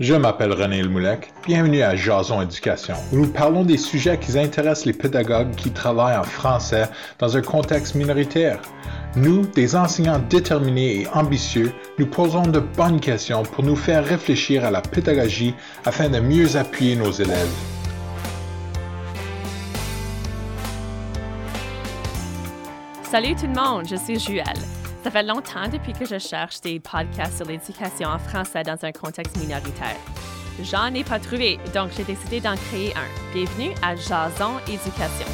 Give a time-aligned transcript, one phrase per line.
[0.00, 1.32] Je m'appelle René Lemoulec.
[1.46, 6.16] Bienvenue à Jason Éducation, où nous parlons des sujets qui intéressent les pédagogues qui travaillent
[6.16, 6.88] en français
[7.20, 8.60] dans un contexte minoritaire.
[9.14, 14.64] Nous, des enseignants déterminés et ambitieux, nous posons de bonnes questions pour nous faire réfléchir
[14.64, 15.54] à la pédagogie
[15.84, 17.54] afin de mieux appuyer nos élèves.
[23.04, 24.83] Salut tout le monde, je suis Juelle.
[25.04, 28.90] Ça fait longtemps depuis que je cherche des podcasts sur l'éducation en français dans un
[28.90, 29.98] contexte minoritaire.
[30.62, 33.34] J'en ai pas trouvé, donc j'ai décidé d'en créer un.
[33.34, 35.26] Bienvenue à Jason Éducation.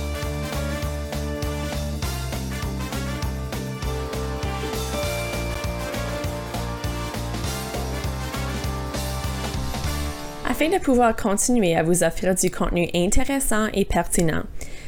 [10.49, 14.43] Afin de pouvoir continuer à vous offrir du contenu intéressant et pertinent,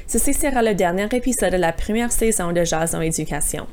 [0.09, 3.69] ceci sera le dernier épisode de la première saison de Jason Éducation.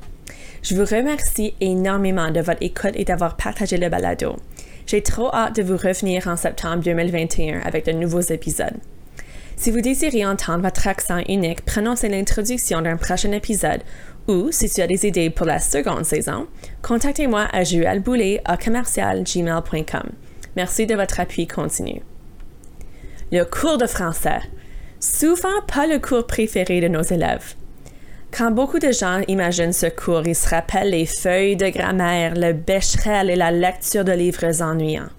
[0.62, 4.36] Je vous remercie énormément de votre écoute et d'avoir partagé le balado.
[4.86, 8.78] J'ai trop hâte de vous revenir en septembre 2021 avec de nouveaux épisodes.
[9.56, 13.82] Si vous désirez entendre votre accent unique prononcer l'introduction d'un prochain épisode
[14.28, 16.48] ou si tu as des idées pour la seconde saison,
[16.82, 20.10] contactez-moi à juelboulet à commercialgmail.com.
[20.56, 22.02] Merci de votre appui continu.
[23.32, 24.40] Le cours de français.
[25.00, 27.56] Souvent pas le cours préféré de nos élèves.
[28.32, 32.54] Quand beaucoup de gens imaginent ce cours, ils se rappellent les feuilles de grammaire, le
[32.54, 35.10] bécherel et la lecture de livres ennuyants.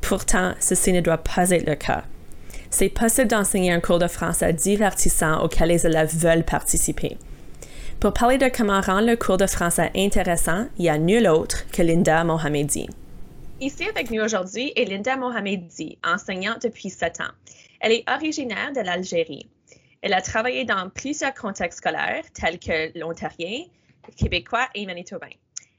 [0.00, 2.04] Pourtant, ceci ne doit pas être le cas.
[2.70, 7.16] C'est possible d'enseigner un cours de français divertissant auquel les élèves veulent participer.
[7.98, 11.68] Pour parler de comment rendre le cours de français intéressant, il n'y a nul autre
[11.72, 12.88] que Linda Mohamedi.
[13.60, 17.32] Ici avec nous aujourd'hui est Linda Mohamedi, enseignante depuis sept ans.
[17.80, 19.48] Elle est originaire de l'Algérie.
[20.02, 23.64] Elle a travaillé dans plusieurs contextes scolaires tels que l'ontarien,
[24.16, 25.30] québécois et manitobain.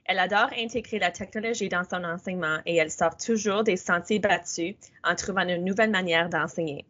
[0.05, 4.75] Elle adore intégrer la technologie dans son enseignement et elle sort toujours des sentiers battus
[5.03, 6.85] en trouvant une nouvelle manière d'enseigner.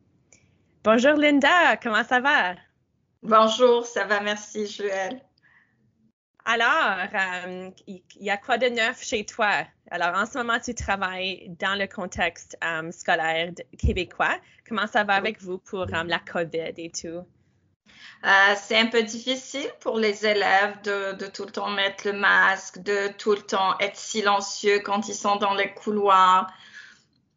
[0.83, 2.55] Bonjour Linda, comment ça va?
[3.21, 5.21] Bonjour, ça va, merci Joël.
[6.45, 9.65] Alors, euh, il y a quoi de neuf chez toi?
[9.91, 14.39] Alors, en ce moment, tu travailles dans le contexte euh, scolaire québécois.
[14.67, 17.25] Comment ça va avec vous pour euh, la COVID et tout?
[18.57, 22.79] c'est un peu difficile pour les élèves de, de, tout le temps mettre le masque,
[22.79, 26.51] de tout le temps être silencieux quand ils sont dans les couloirs,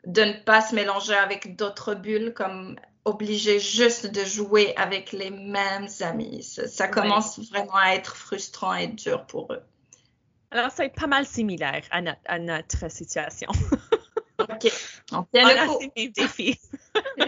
[0.07, 5.31] de ne pas se mélanger avec d'autres bulles comme obligés juste de jouer avec les
[5.31, 6.43] mêmes amis.
[6.43, 9.63] Ça, commence vraiment à être frustrant et dur pour eux.
[10.51, 13.49] Alors, c'est pas mal similaire à, notre situation.
[14.39, 14.73] OK.
[15.13, 16.59] On tient le défis.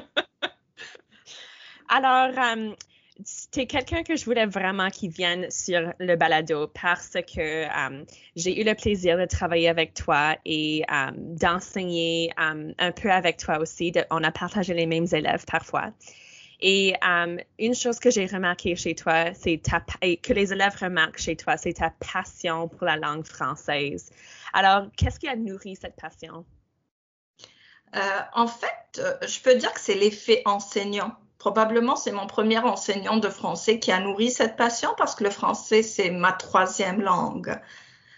[1.88, 2.74] Alors, euh,
[3.56, 8.04] es quelqu'un que je voulais vraiment qu'il vienne sur le balado parce que um,
[8.34, 13.36] j'ai eu le plaisir de travailler avec toi et um, d'enseigner um, un peu avec
[13.36, 13.92] toi aussi.
[14.10, 15.92] on a partagé les mêmes élèves parfois.
[16.60, 16.94] Et
[17.58, 21.74] une chose que j'ai remarqué chez toi, c'est que les élèves remarquent chez toi, c'est
[21.74, 24.10] ta passion pour la langue française.
[24.54, 26.46] Alors, qu'est-ce qui a nourri cette passion?
[27.94, 32.58] Euh, en fait, euh, je peux dire que c'est l'effet enseignant probablement c'est mon premier
[32.58, 37.00] enseignant de français qui a nourri cette passion parce que le français, c'est ma troisième
[37.00, 37.60] langue.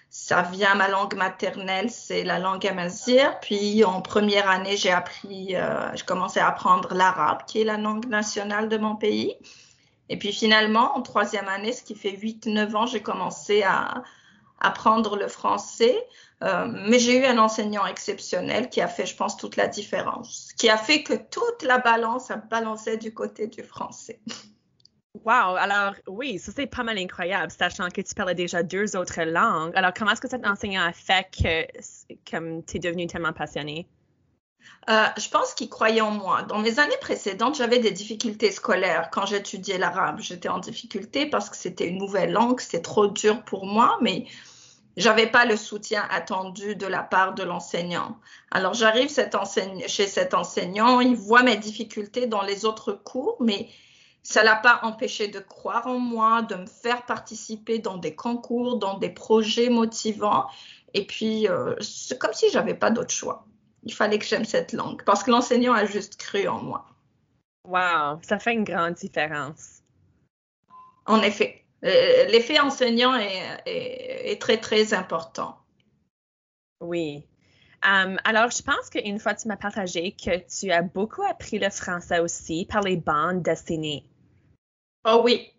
[0.09, 3.29] Ça vient, ma langue maternelle, c'est la langue amazigh.
[3.43, 7.77] Puis en première année, j'ai appris, euh, j'ai commencé à apprendre l'arabe, qui est la
[7.77, 9.37] langue nationale de mon pays.
[10.09, 14.03] Et puis finalement, en troisième année, ce qui fait 8-9 ans, j'ai commencé à
[14.61, 15.97] apprendre le français.
[16.43, 20.53] Euh, mais j'ai eu un enseignant exceptionnel qui a fait, je pense, toute la différence,
[20.59, 24.21] qui a fait que toute la balance a balancé du côté du français.
[25.25, 29.23] Wow, alors oui, ça c'est pas mal incroyable, sachant que tu parlais déjà deux autres
[29.23, 29.73] langues.
[29.75, 33.87] Alors, comment est-ce que cet enseignant a fait que comme tu es devenu tellement passionné?
[34.91, 36.43] Euh, je pense qu'il croyait en moi.
[36.43, 39.09] Dans mes années précédentes, j'avais des difficultés scolaires.
[39.11, 43.43] Quand j'étudiais l'arabe, j'étais en difficulté parce que c'était une nouvelle langue, c'était trop dur
[43.45, 44.27] pour moi, mais
[44.97, 48.19] j'avais pas le soutien attendu de la part de l'enseignant.
[48.51, 53.69] Alors j'arrive chez cet enseignant, il voit mes difficultés dans les autres cours, mais
[54.23, 58.79] ça l'a pas empêché de croire en moi, de me faire participer dans des concours,
[58.79, 60.47] dans des projets motivants.
[60.95, 63.47] Et puis euh, c'est comme si j'avais pas d'autre choix.
[63.83, 66.87] Il fallait que j'aime cette langue parce que l'enseignant a juste cru en moi.
[67.65, 69.83] Wow, ça fait une grande différence.
[71.05, 71.66] En effet.
[71.87, 75.57] Euh, l'effet enseignant est, très, très important.
[76.81, 77.25] Oui.
[77.85, 81.71] Um, alors, je pense qu'une fois, tu m'as partagé que tu as beaucoup appris le
[81.71, 84.05] français aussi par les bandes dessinées.
[85.05, 85.53] Oh oui.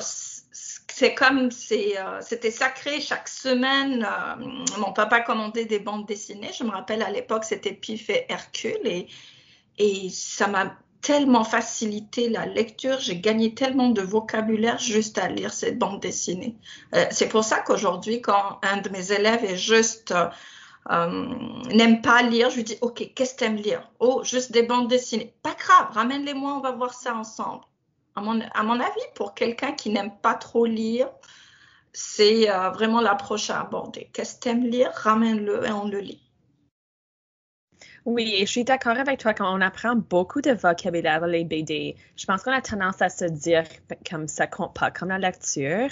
[0.00, 0.36] Ce
[0.96, 4.02] c'est comme euh, c'était sacré chaque semaine.
[4.02, 6.52] Euh, mon papa commandait des bandes dessinées.
[6.58, 9.06] Je me rappelle à l'époque, c'était Pif et Hercule et,
[9.76, 10.74] et ça m'a
[11.06, 12.98] tellement facilité la lecture.
[12.98, 16.56] J'ai gagné tellement de vocabulaire juste à lire cette bande dessinée.
[16.94, 20.12] Euh, c'est pour ça qu'aujourd'hui, quand un de mes élèves est juste
[20.88, 23.90] n'aime pas lire, je lui dis OK, qu'est-ce que tu aimes lire?
[24.00, 25.34] Oh, juste des bandes dessinées.
[25.42, 27.62] Pas grave, ramène-les-moi, on va voir ça ensemble
[28.16, 31.08] à mon, avis, pour quelqu'un qui n'aime pas trop lire,
[31.92, 34.10] c'est euh, vraiment l'approche à aborder.
[34.12, 34.90] Qu'est-ce que tu aimes lire?
[34.94, 36.22] Ramène-le et on le lit.
[38.06, 41.96] Oui, je suis d'accord avec toi quand on apprend beaucoup de vocabulaire dans les BD.
[42.16, 43.64] Je pense qu'on a tendance à se dire
[44.08, 45.88] comme ça compte pas comme la lecture,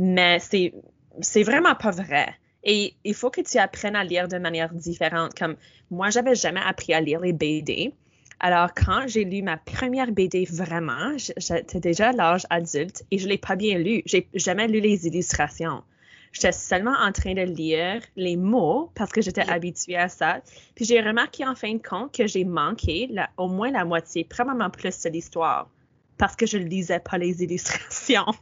[0.00, 0.74] mais c'est
[1.20, 2.34] c'est vraiment pas vrai.
[2.64, 5.32] Et il faut que tu apprennes à lire de manière différente.
[5.38, 5.56] Comme
[5.92, 7.94] moi, j'avais jamais appris à lire les BD.
[8.40, 13.26] Alors, quand j'ai lu ma première BD vraiment, j'étais déjà à l'âge adulte et je
[13.26, 14.02] ne l'ai pas bien lu.
[14.06, 15.84] J'ai jamais lu les illustrations.
[16.38, 20.40] J'étais seulement en train de lire les mots parce que j'étais habituée à ça.
[20.76, 24.70] Puis j'ai remarqué en fin de compte que j'ai manqué au moins la moitié, probablement
[24.70, 25.68] plus de l'histoire,
[26.16, 28.26] parce que je ne lisais pas les illustrations.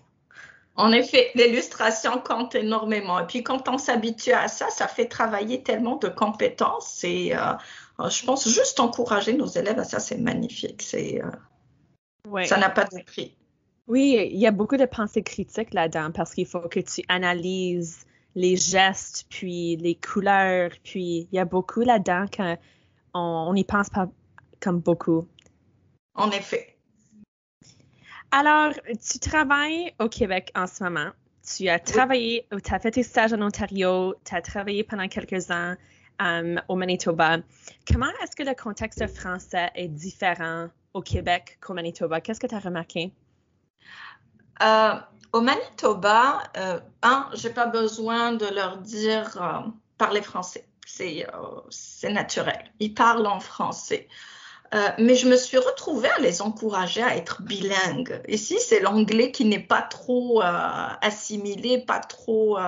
[0.78, 3.18] En effet, l'illustration compte énormément.
[3.18, 7.02] Et puis quand on s'habitue à ça, ça fait travailler tellement de compétences.
[7.02, 7.54] Et euh,
[8.00, 10.82] euh, je pense juste encourager nos élèves à ça, c'est magnifique.
[10.82, 13.34] C'est, euh, Ça n'a pas de prix.
[13.88, 18.04] Oui, il y a beaucoup de pensées critiques là-dedans parce qu'il faut que tu analyses
[18.34, 22.26] les gestes, puis les couleurs, puis il y a beaucoup là-dedans
[23.14, 24.08] qu'on n'y pense pas
[24.60, 25.26] comme beaucoup.
[26.14, 26.76] En effet.
[28.30, 31.10] Alors, tu travailles au Québec en ce moment.
[31.46, 35.50] Tu as travaillé, tu as fait tes stages en Ontario, tu as travaillé pendant quelques
[35.50, 35.74] ans
[36.18, 37.38] um, au Manitoba.
[37.90, 42.20] Comment est-ce que le contexte français est différent au Québec qu'au Manitoba?
[42.20, 43.12] Qu'est-ce que tu as remarqué?
[44.62, 44.94] Euh,
[45.32, 49.68] au Manitoba, euh, un, j'ai pas besoin de leur dire euh,
[49.98, 50.66] parler français.
[50.86, 52.72] C'est, euh, naturel.
[52.80, 54.08] Ils parlent en français.
[54.74, 58.20] Euh, mais je me suis retrouvée à les encourager à être bilingues.
[58.28, 60.40] Ici, c'est l'anglais qui n'est pas trop
[61.02, 62.58] assimilé, pas trop,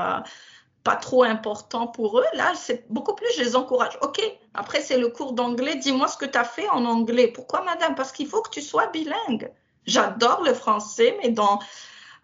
[0.85, 2.27] pas trop important pour eux.
[2.35, 3.99] Là, c'est beaucoup plus, je les encourage.
[4.03, 4.21] OK,
[4.55, 5.77] après, c'est le cours d'anglais.
[5.77, 7.29] Dis-moi ce que tu as fait en anglais.
[7.29, 7.95] Pourquoi, madame?
[7.95, 9.51] Parce qu'il faut que tu sois bilingue.
[9.89, 11.59] J'adore le français, mais dans,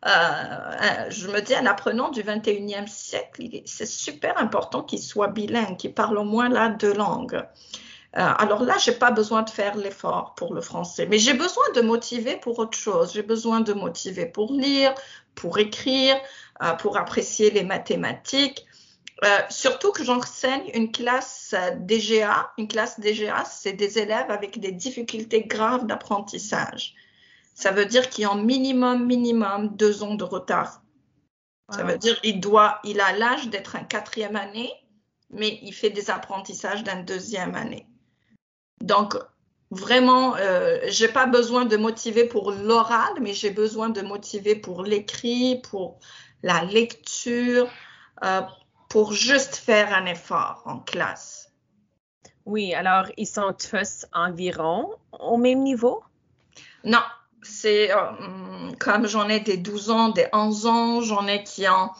[0.04, 5.94] je me dis, un apprenant du 21e siècle, c'est super important qu'il soit bilingue, qu'il
[5.94, 7.42] parle au moins là deux langues.
[8.16, 11.64] Euh, alors là, j'ai pas besoin de faire l'effort pour le français, mais j'ai besoin
[11.74, 13.12] de motiver pour autre chose.
[13.12, 14.94] J'ai besoin de motiver pour lire,
[15.34, 16.16] pour écrire,
[16.62, 18.64] euh, pour apprécier les mathématiques.
[19.24, 22.52] Euh, surtout que j'enseigne une classe DGA.
[22.56, 26.94] Une classe DGA, c'est des élèves avec des difficultés graves d'apprentissage.
[27.54, 30.82] Ça veut dire qu'ils ont minimum, minimum deux ans de retard.
[31.70, 34.70] Ça veut dire il doit, il a l'âge d'être un quatrième année,
[35.30, 37.86] mais il fait des apprentissages d'une deuxième année.
[38.80, 39.16] Donc,
[39.70, 44.82] vraiment, euh, j'ai pas besoin de motiver pour l'oral, mais j'ai besoin de motiver pour
[44.82, 45.98] l'écrit, pour
[46.42, 47.68] la lecture,
[48.24, 48.42] euh,
[48.90, 51.50] pour juste faire un effort en classe.
[52.44, 56.02] Oui, alors ils sont tous environ au même niveau?
[56.84, 57.00] Non,
[57.44, 57.96] c'est euh,
[58.78, 61.90] comme j'en ai des 12 ans, des 11 ans, j'en ai qui ont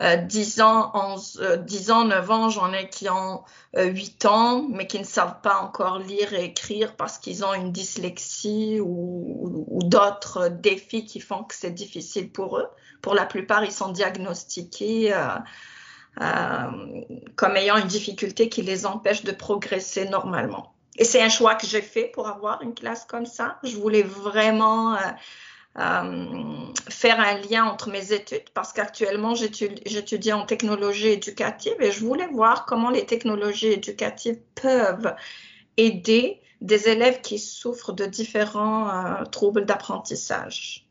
[0.00, 3.42] 10 euh, ans, 11, 10 euh, ans, 9 ans, j'en ai qui ont
[3.76, 7.52] 8 euh, ans, mais qui ne savent pas encore lire et écrire parce qu'ils ont
[7.52, 12.68] une dyslexie ou, ou, d'autres défis qui font que c'est difficile pour eux.
[13.02, 15.14] Pour la plupart, ils sont diagnostiqués
[17.36, 20.74] comme ayant une difficulté qui les empêche de progresser normalement.
[20.98, 23.58] Et c'est un choix que j'ai fait pour avoir une classe comme ça.
[23.62, 24.96] Je voulais vraiment
[25.78, 32.04] euh, faire un lien entre mes études parce qu'actuellement j'étudie en technologie éducative et je
[32.04, 35.14] voulais voir comment les technologies éducatives peuvent
[35.76, 40.88] aider des élèves qui souffrent de différents euh, troubles d'apprentissage.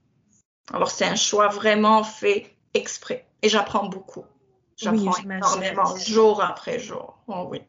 [0.71, 4.23] Alors c'est un choix vraiment fait exprès et j'apprends beaucoup.
[4.77, 7.17] J'apprends énormément jour après jour.
[7.27, 7.61] Oh oui.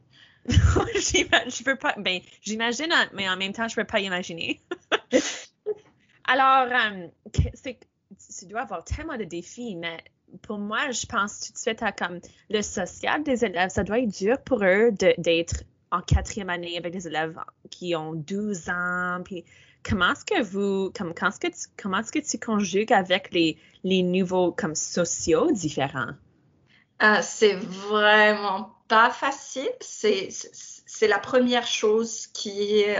[0.48, 4.60] je peux pas, ben, j'imagine, mais en même temps, je peux pas imaginer.
[6.24, 7.06] Alors, euh,
[7.60, 9.98] tu dois avoir tellement de défis, mais
[10.42, 13.70] pour moi, je pense tout de suite à comme le social des élèves.
[13.70, 17.38] Ça doit être dur pour eux d'être en quatrième année avec des élèves
[17.70, 19.22] qui ont 12 ans.
[19.24, 19.44] Puis
[19.82, 23.56] comment est-ce que vous, comme, est-ce que tu, comment est-ce que tu conjugues avec les,
[23.84, 26.12] les niveaux comme sociaux différents?
[27.02, 29.70] Euh, c'est vraiment pas facile.
[29.80, 30.28] C'est,
[31.02, 32.98] la première chose qui est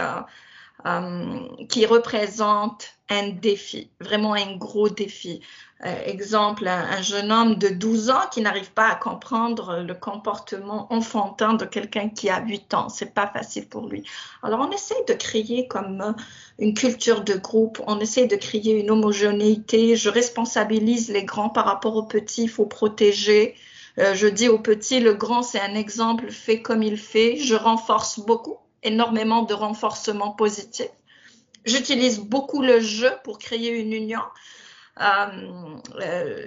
[0.86, 5.40] euh, qui représente un défi, vraiment un gros défi.
[5.84, 10.92] Euh, exemple, un, jeune homme de 12 ans qui n'arrive pas à comprendre le comportement
[10.92, 12.88] enfantin de quelqu'un qui a 8 ans.
[12.88, 14.04] C'est pas facile pour lui.
[14.44, 16.12] Alors, on essaie de créer comme euh,
[16.60, 19.96] une culture de groupe, on essaie de créer une homogénéité.
[19.96, 23.56] Je responsabilise les grands par rapport aux petits, il faut protéger.
[23.98, 27.36] Euh, je dis aux petits, le grand, c'est un exemple, fait comme il fait.
[27.36, 30.88] Je renforce beaucoup, énormément de renforcement positif.
[31.64, 34.22] J'utilise beaucoup le jeu pour créer une union.
[35.00, 36.46] Euh, euh,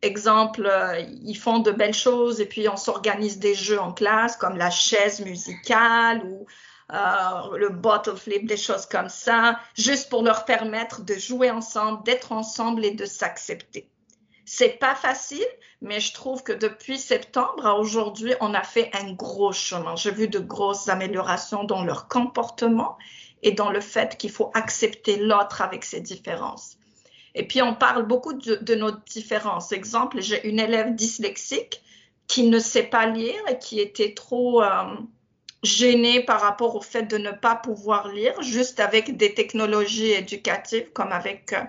[0.00, 4.36] exemple, euh, ils font de belles choses et puis on s'organise des jeux en classe
[4.36, 6.46] comme la chaise musicale ou
[7.56, 12.32] le bottle flip, des choses comme ça, juste pour leur permettre de jouer ensemble, d'être
[12.32, 13.88] ensemble et de s'accepter.
[14.54, 15.46] C'est pas facile,
[15.80, 19.96] mais je trouve que depuis septembre à aujourd'hui, on a fait un gros chemin.
[19.96, 22.98] J'ai vu de grosses améliorations dans leur comportement
[23.42, 26.76] et dans le fait qu'il faut accepter l'autre avec ses différences.
[27.34, 29.72] Et puis, on parle beaucoup de, nos différences.
[29.72, 31.80] Exemple, j'ai une élève dyslexique
[32.26, 34.84] qui ne sait pas lire et qui était trop euh,
[35.62, 40.92] gênée par rapport au fait de ne pas pouvoir lire, juste avec des technologies éducatives
[40.92, 41.62] comme avec euh,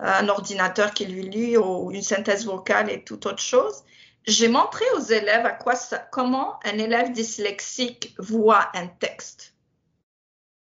[0.00, 3.84] un ordinateur qui lui lit ou une synthèse vocale et toute autre chose.
[4.26, 9.54] J'ai montré aux élèves à quoi ça, comment un élève dyslexique voit un texte.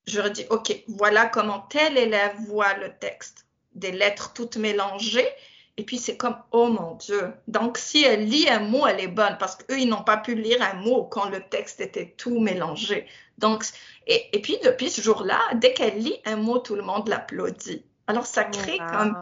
[0.07, 5.29] Je leur dis, OK, voilà comment tel élève voit le texte des lettres toutes mélangées.
[5.77, 7.35] Et puis c'est comme, oh mon Dieu.
[7.49, 10.35] Donc si elle lit un mot, elle est bonne parce qu'eux, ils n'ont pas pu
[10.35, 13.07] lire un mot quand le texte était tout mélangé.
[13.39, 13.65] Donc,
[14.07, 17.85] et puis depuis ce jour-là, dès qu'elle lit un mot, tout le monde l'applaudit.
[18.07, 19.17] Alors ça crée comme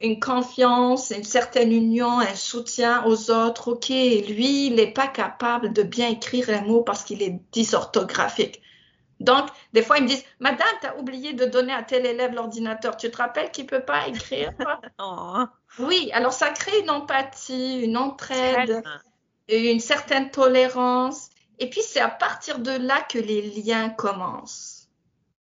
[0.00, 3.72] une confiance, une certaine union, un soutien aux autres.
[3.72, 8.60] OK, lui, il n'est pas capable de bien écrire un mot parce qu'il est dysorthographique.
[9.20, 12.34] Donc, des fois, ils me disent, Madame, tu as oublié de donner à tel élève
[12.34, 12.96] l'ordinateur.
[12.96, 14.52] Tu te rappelles qu'il ne peut pas écrire
[14.98, 15.44] oh.
[15.78, 18.82] Oui, alors ça crée une empathie, une entraide,
[19.48, 21.30] une certaine tolérance.
[21.60, 24.73] Et puis, c'est à partir de là que les liens commencent.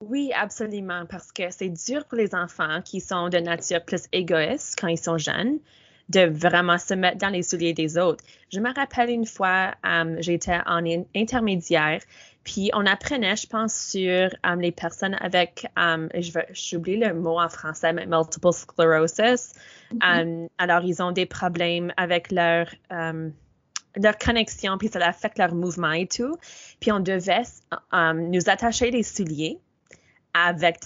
[0.09, 4.77] Oui, absolument, parce que c'est dur pour les enfants qui sont de nature plus égoïste
[4.79, 5.59] quand ils sont jeunes
[6.09, 8.23] de vraiment se mettre dans les souliers des autres.
[8.49, 10.81] Je me rappelle une fois, um, j'étais en
[11.13, 12.01] intermédiaire,
[12.45, 16.07] puis on apprenait, je pense, sur um, les personnes avec, um,
[16.51, 19.51] j'oublie le mot en français, mais multiple sclerosis.
[19.93, 20.47] Mm-hmm.
[20.57, 22.67] alors, ils ont des problèmes avec leur
[23.99, 26.37] leur connexion, puis ça affecte leur mouvement et tout.
[26.79, 27.41] Puis on devait
[27.91, 29.59] nous attacher les souliers
[30.33, 30.77] avec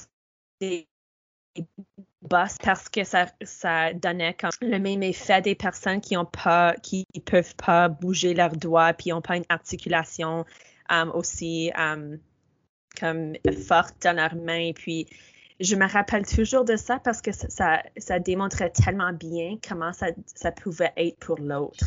[0.60, 0.88] des
[2.22, 6.76] boss parce que ça, ça donnait comme le même effet des personnes qui ont pas,
[6.82, 10.46] qui peuvent pas bouger leurs doigts puis ont pas une articulation
[10.90, 12.20] um, aussi um,
[13.00, 13.34] comme
[13.68, 14.72] forte dans leurs mains.
[14.74, 15.08] Puis
[15.60, 20.08] je me rappelle toujours de ça parce que ça, ça, démontrait tellement bien comment ça,
[20.26, 21.86] ça pouvait être pour l'autre.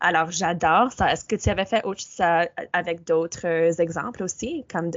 [0.00, 1.10] Alors, j'adore ça.
[1.10, 4.90] Est-ce que tu avais fait ça avec d'autres exemples aussi, comme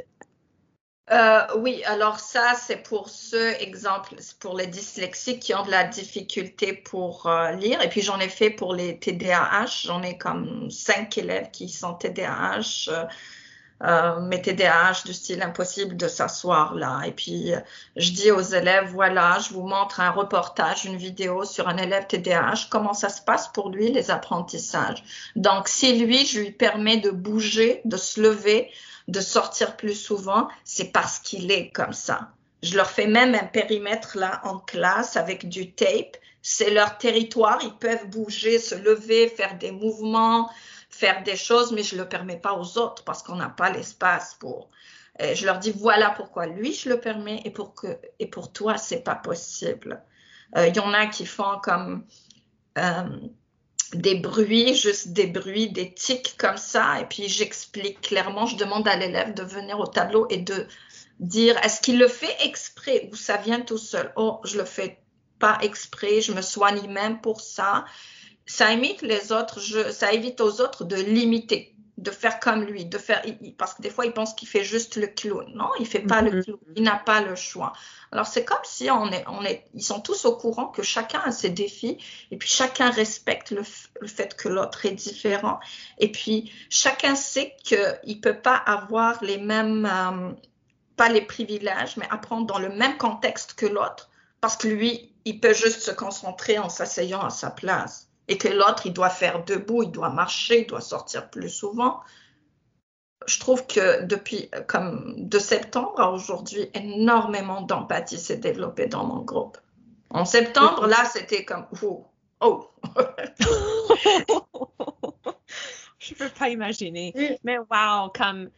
[1.12, 5.84] euh, oui, alors ça, c'est pour ceux, exemple, pour les dyslexiques qui ont de la
[5.84, 7.82] difficulté pour euh, lire.
[7.82, 9.86] Et puis, j'en ai fait pour les TDAH.
[9.86, 12.90] J'en ai comme cinq élèves qui sont TDAH.
[12.90, 13.06] Euh,
[13.82, 17.02] euh, mes TDAH du style impossible de s'asseoir là.
[17.08, 17.54] Et puis,
[17.96, 22.06] je dis aux élèves, voilà, je vous montre un reportage, une vidéo sur un élève
[22.06, 25.02] TDAH, comment ça se passe pour lui, les apprentissages?
[25.38, 28.70] Donc, si lui, je lui permets de bouger, de se lever,
[29.10, 32.32] de sortir plus souvent, c'est parce qu'il est comme ça.
[32.62, 36.18] Je leur fais même un périmètre là en classe avec du tape.
[36.42, 40.50] C'est leur territoire, ils peuvent bouger, se lever, faire des mouvements,
[40.90, 43.70] faire des choses, mais je ne le permets pas aux autres parce qu'on n'a pas
[43.70, 44.70] l'espace pour.
[45.20, 47.88] je leur dis voilà pourquoi lui je le permets et pour que
[48.20, 50.02] et pour toi c'est pas possible.
[50.56, 52.06] Il euh, y en a qui font comme
[52.78, 53.10] euh,
[53.94, 57.00] des bruits, juste des bruits, des tics comme ça.
[57.00, 60.68] Et puis j'explique clairement, je demande à l'élève de venir au tableau et de
[61.20, 64.12] dire est-ce qu'il le fait exprès ou ça vient tout seul?
[64.16, 65.00] Oh, je le fais
[65.40, 67.86] pas exprès, je me soigne même pour ça.
[68.46, 72.86] Ça imite les autres, je, ça évite aux autres de l'imiter de faire comme lui,
[72.86, 73.22] de faire
[73.58, 75.46] parce que des fois il pense qu'il fait juste le clown.
[75.54, 76.44] Non, il fait pas le mm-hmm.
[76.44, 77.74] clown, il n'a pas le choix.
[78.12, 81.20] Alors c'est comme si on est, on est, ils sont tous au courant que chacun
[81.26, 81.98] a ses défis
[82.32, 85.60] et puis chacun respecte le, fait que l'autre est différent
[85.98, 90.32] et puis chacun sait qu'il peut pas avoir les mêmes, euh,
[90.96, 94.10] pas les privilèges, mais apprendre dans le même contexte que l'autre
[94.42, 98.48] parce que lui, il peut juste se concentrer en s'asseyant à sa place et que
[98.48, 102.00] l'autre, il doit faire debout, il doit marcher, il doit sortir plus souvent.
[103.28, 109.22] je trouve que depuis comme de septembre à aujourd'hui, énormément d'empathie s'est développée dans mon
[109.24, 109.58] groupe.
[110.12, 112.08] En septembre, là, c'était comme oh,
[112.42, 112.72] oh.
[116.00, 117.14] je peux pas imaginer.
[117.44, 118.50] Mais wow, comme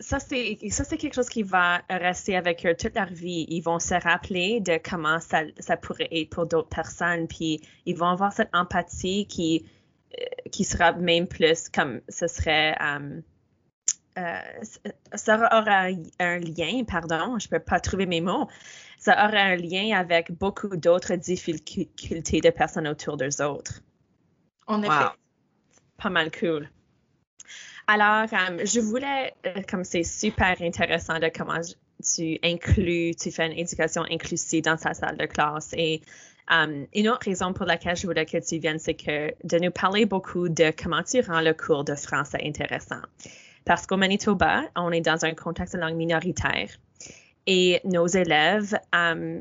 [0.00, 3.46] ça c'est ça c'est quelque chose qui va rester avec eux toute leur vie.
[3.48, 7.96] Ils vont se rappeler de comment ça, ça pourrait être pour d'autres personnes, puis ils
[7.96, 9.66] vont avoir cette empathie qui
[10.18, 13.20] euh, qui sera même plus comme ce serait euh,
[14.18, 14.40] euh,
[15.14, 15.88] ça aura
[16.18, 18.48] un lien, pardon, je peux pas trouver mes mots,
[18.98, 23.80] ça aura un lien avec beaucoup d'autres difficultés de personnes autour d'eux autres.
[24.66, 25.06] En effet.
[25.96, 26.68] Pas mal cool.
[27.90, 31.58] Alors, euh, je voulais, euh, comme c'est super intéressant de comment
[32.04, 35.70] tu inclus, tu fais une éducation inclusive dans sa salle de classe.
[35.72, 36.02] Et
[36.50, 39.70] um, une autre raison pour laquelle je voulais que tu viennes, c'est que de nous
[39.70, 43.00] parler beaucoup de comment tu rends le cours de français intéressant.
[43.64, 46.68] Parce qu'au Manitoba, on est dans un contexte de langue minoritaire.
[47.46, 48.78] Et nos élèves,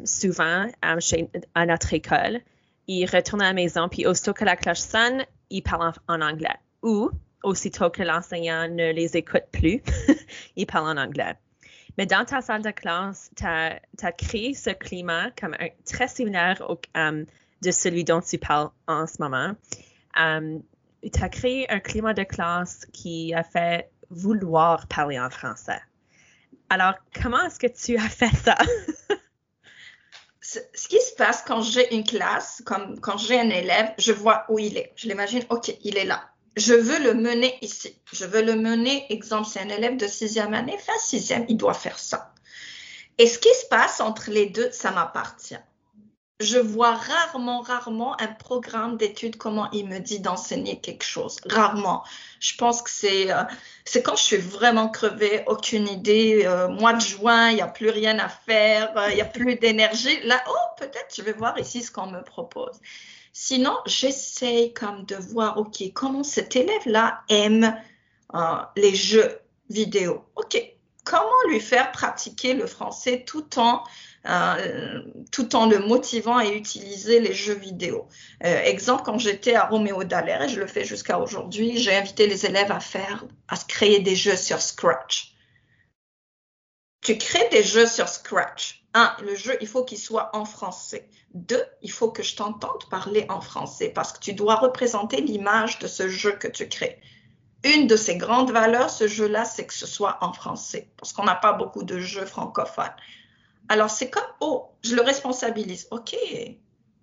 [0.06, 0.68] souvent,
[1.00, 2.40] chez, à notre école,
[2.88, 6.56] ils retournent à la maison, puis aussitôt que la cloche sonne, ils parlent en anglais.
[6.82, 7.12] Ou
[7.44, 9.82] aussitôt que l'enseignant ne les écoute plus,
[10.56, 11.36] ils parlent en anglais.
[11.98, 16.80] Mais dans ta salle de classe, tu as, créé ce climat comme très similaire au,
[16.96, 17.26] um,
[17.64, 19.56] de celui dont tu parles en ce moment.
[20.16, 20.62] Um,
[21.02, 25.80] tu as créé un climat de classe qui a fait vouloir parler en français.
[26.70, 28.56] Alors, comment est-ce que tu as fait ça?
[30.42, 34.46] ce qui se passe quand j'ai une classe, comme quand j'ai un élève, je vois
[34.50, 34.94] où il est.
[34.96, 37.96] Je l'imagine, OK, il est là je veux le mener ici.
[38.12, 41.74] Je veux le mener, exemple, c'est un élève de sixième année, fin sixième, il doit
[41.74, 42.34] faire ça.
[43.18, 45.58] Et ce qui se passe entre les deux, ça m'appartient.
[46.40, 51.38] Je vois rarement, rarement un programme d'études comment il me dit d'enseigner quelque chose.
[51.48, 52.04] Rarement.
[52.40, 53.44] Je pense que c'est euh,
[54.06, 56.44] quand je suis vraiment crevée, aucune idée.
[56.46, 59.26] Euh, mois de juin, il n'y a plus rien à faire, euh, il n'y a
[59.26, 60.20] plus d'énergie.
[60.26, 62.80] Là, oh, peut-être je vais voir ici ce qu'on me propose.
[63.40, 65.64] Sinon, j'essaye comme de voir,
[65.94, 67.80] comment cet élève-là aime
[68.34, 68.40] euh,
[68.76, 69.38] les jeux
[69.70, 70.26] vidéo.
[70.36, 70.60] OK,
[71.04, 73.84] comment lui faire pratiquer le français tout en,
[74.26, 75.04] euh,
[75.38, 78.08] le motivant à utiliser les jeux vidéo?
[78.44, 82.26] Euh, exemple, quand j'étais à Roméo Dallaire, et je le fais jusqu'à aujourd'hui, j'ai invité
[82.26, 85.37] les élèves à faire, à créer des jeux sur Scratch.
[87.08, 88.84] Tu crées des jeux sur Scratch.
[88.94, 91.08] Un, le jeu, il faut qu'il soit en français.
[91.34, 95.80] Deux, il faut que je t'entende parler en français parce que tu dois représenter l'image
[95.80, 97.00] de ce jeu que tu crées.
[97.64, 101.24] Une de ces grandes valeurs, ce jeu-là, c'est que ce soit en français parce qu'on
[101.24, 102.94] n'a pas beaucoup de jeux francophones.
[103.70, 105.88] Alors, c'est comme, oh, je le responsabilise.
[105.92, 106.14] OK,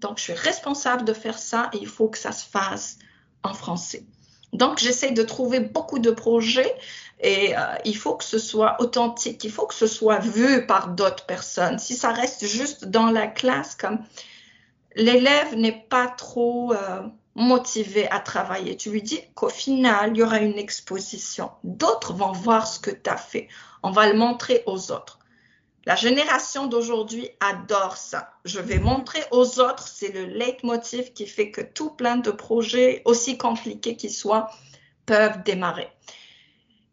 [0.00, 2.98] donc je suis responsable de faire ça et il faut que ça se fasse
[3.42, 4.04] en français.
[4.54, 6.74] Donc, j'essaie de trouver beaucoup de projets
[7.20, 10.88] et euh, il faut que ce soit authentique, il faut que ce soit vu par
[10.88, 11.78] d'autres personnes.
[11.78, 13.98] Si ça reste juste dans la classe, comme
[14.94, 17.02] l'élève n'est pas trop euh,
[17.34, 21.50] motivé à travailler, tu lui dis qu'au final, il y aura une exposition.
[21.64, 23.48] D'autres vont voir ce que tu as fait.
[23.82, 25.18] On va le montrer aux autres.
[25.86, 28.32] La génération d'aujourd'hui adore ça.
[28.46, 33.02] Je vais montrer aux autres, c'est le leitmotiv qui fait que tout plein de projets,
[33.04, 34.50] aussi compliqués qu'ils soient,
[35.04, 35.90] peuvent démarrer.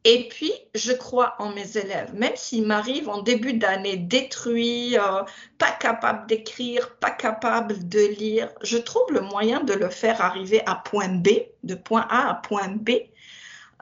[0.04, 5.24] Et puis, je crois en mes élèves, même s'ils m'arrivent en début d'année détruits, euh,
[5.58, 10.64] pas capables d'écrire, pas capables de lire, je trouve le moyen de le faire arriver
[10.66, 11.30] à point B,
[11.64, 12.90] de point A à point B,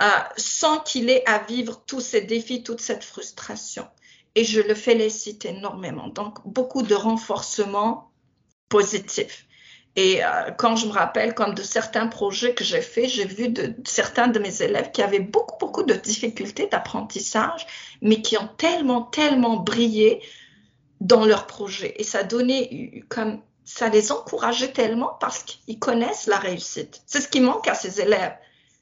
[0.02, 3.88] euh, sans qu'il ait à vivre tous ces défis, toute cette frustration
[4.40, 6.08] et je le félicite énormément.
[6.08, 8.10] Donc, beaucoup de renforcement
[8.70, 9.46] positif.
[9.98, 13.50] Et euh, quand je me rappelle comme de certains projets que j'ai faits, j'ai vu
[13.50, 17.68] de, certains de mes élèves qui avaient beaucoup, beaucoup de difficultés d'apprentissage,
[18.02, 20.22] mais qui ont tellement, tellement brillé
[21.02, 21.96] dans leur projet.
[21.98, 27.02] Et ça donnait comme, ça les encourageait tellement parce qu'ils connaissent la réussite.
[27.08, 28.38] C'est ce qui manque à ces élèves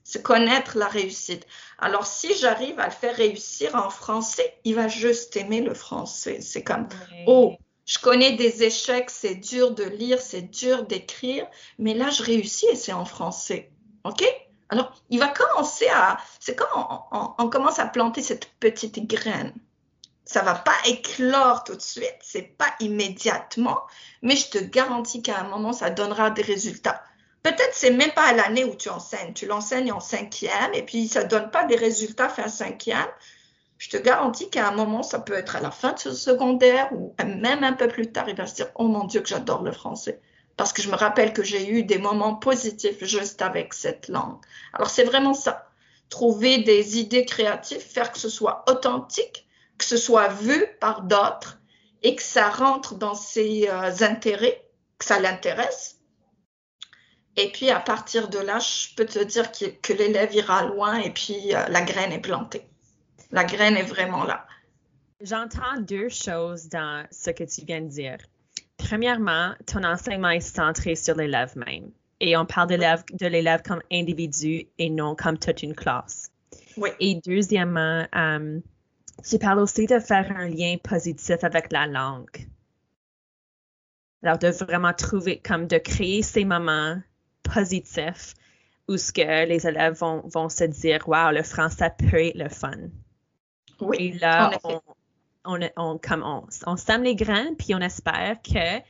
[0.08, 1.46] c'est connaître la réussite.
[1.80, 6.40] Alors, si j'arrive à le faire réussir en français, il va juste aimer le français.
[6.40, 6.88] C'est comme,
[7.26, 11.46] oh, je connais des échecs, c'est dur de lire, c'est dur d'écrire,
[11.78, 13.70] mais là, je réussis et c'est en français.
[14.06, 14.24] OK?
[14.70, 16.70] Alors, il va commencer à, c'est comme
[17.12, 19.54] on, on, commence à planter cette petite graine.
[20.24, 23.82] Ça va pas éclore tout de suite, c'est pas immédiatement,
[24.22, 27.04] mais je te garantis qu'à un moment, ça donnera des résultats.
[27.48, 29.32] Peut-être c'est même pas à l'année où tu enseignes.
[29.32, 33.08] Tu l'enseignes en cinquième et puis ça donne pas des résultats fin cinquième.
[33.78, 36.90] Je te garantis qu'à un moment, ça peut être à la fin de ce secondaire
[36.92, 39.64] ou même un peu plus tard, il va se dire, oh mon Dieu, que j'adore
[39.64, 40.20] le français.
[40.58, 44.40] Parce que je me rappelle que j'ai eu des moments positifs juste avec cette langue.
[44.74, 45.70] Alors c'est vraiment ça.
[46.10, 51.60] trouver des idées créatives, faire que ce soit authentique, que ce soit vu par d'autres
[52.04, 54.68] et que ça rentre dans ses euh, intérêts,
[55.00, 55.97] que ça l'intéresse.
[57.38, 60.98] Et puis à partir de là, je peux te dire que, que l'élève ira loin
[60.98, 62.64] et puis euh, la graine est plantée.
[63.32, 64.46] La graine est vraiment là.
[65.22, 68.18] J'entends deux choses dans ce que tu viens de dire.
[68.78, 71.92] Premièrement, ton enseignement est centré sur l'élève même.
[72.20, 76.32] Et on parle de l'élève comme individu et non comme toute une classe.
[76.78, 76.90] Oui.
[77.00, 78.60] Et deuxièmement, euh,
[79.28, 82.48] tu parles aussi de faire un lien positif avec la langue.
[84.24, 87.00] Alors, de vraiment trouver, comme de créer ces moments
[87.54, 88.34] positifs
[88.88, 92.50] où ce que les élèves vont, vont se dire, wow, le français peut être le
[92.50, 92.90] fun.
[93.82, 93.98] Oui.
[94.00, 94.82] Et là, on,
[95.46, 98.82] on, on, comme on, on sème les graines, puis on espère que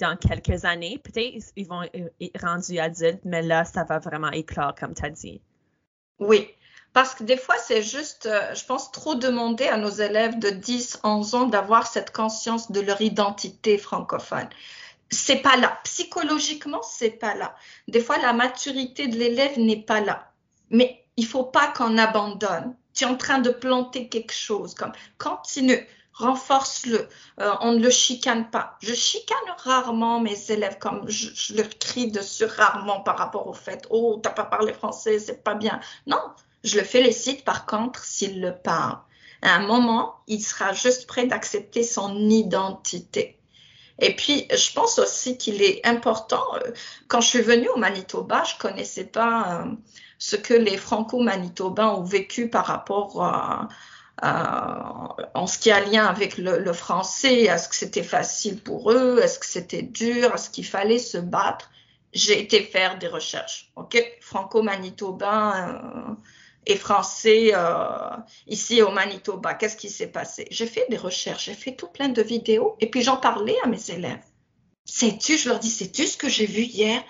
[0.00, 4.74] dans quelques années, peut-être ils vont être rendus adultes, mais là, ça va vraiment éclore,
[4.74, 5.40] comme tu as dit.
[6.18, 6.48] Oui,
[6.92, 10.50] parce que des fois, c'est juste, euh, je pense, trop demander à nos élèves de
[10.50, 14.48] 10, 11 ans d'avoir cette conscience de leur identité francophone.
[15.12, 15.78] C'est pas là.
[15.84, 17.54] Psychologiquement, c'est pas là.
[17.86, 20.32] Des fois, la maturité de l'élève n'est pas là.
[20.70, 22.74] Mais il faut pas qu'on abandonne.
[22.94, 27.08] Tu es en train de planter quelque chose, comme continue renforce-le,
[27.40, 28.76] euh, on ne le chicane pas.
[28.82, 33.86] Je chicane rarement mes élèves, comme je, leur crie dessus rarement par rapport au fait,
[33.90, 35.80] oh, t'as pas parlé français, c'est pas bien.
[36.06, 36.20] Non,
[36.64, 38.98] je le félicite par contre s'il le parle.
[39.42, 43.38] À un moment, il sera juste prêt d'accepter son identité.
[43.98, 46.72] Et puis, je pense aussi qu'il est important, euh,
[47.08, 49.70] quand je suis venue au Manitoba, je connaissais pas euh,
[50.18, 53.68] ce que les franco-manitobains ont vécu par rapport à
[54.24, 59.18] euh, en ce qui a lien avec le, français, est-ce que c'était facile pour eux,
[59.20, 61.70] est-ce que c'était dur, est-ce qu'il fallait se battre.
[62.12, 66.14] J'ai été faire des recherches, ok, franco-manitobain euh,
[66.66, 70.46] et français euh, ici au Manitoba, qu'est-ce qui s'est passé?
[70.50, 73.66] J'ai fait des recherches, j'ai fait tout plein de vidéos et puis j'en parlais à
[73.66, 74.22] mes élèves.
[74.84, 77.02] Sais-tu, je leur dis, sais-tu ce que j'ai vu hier?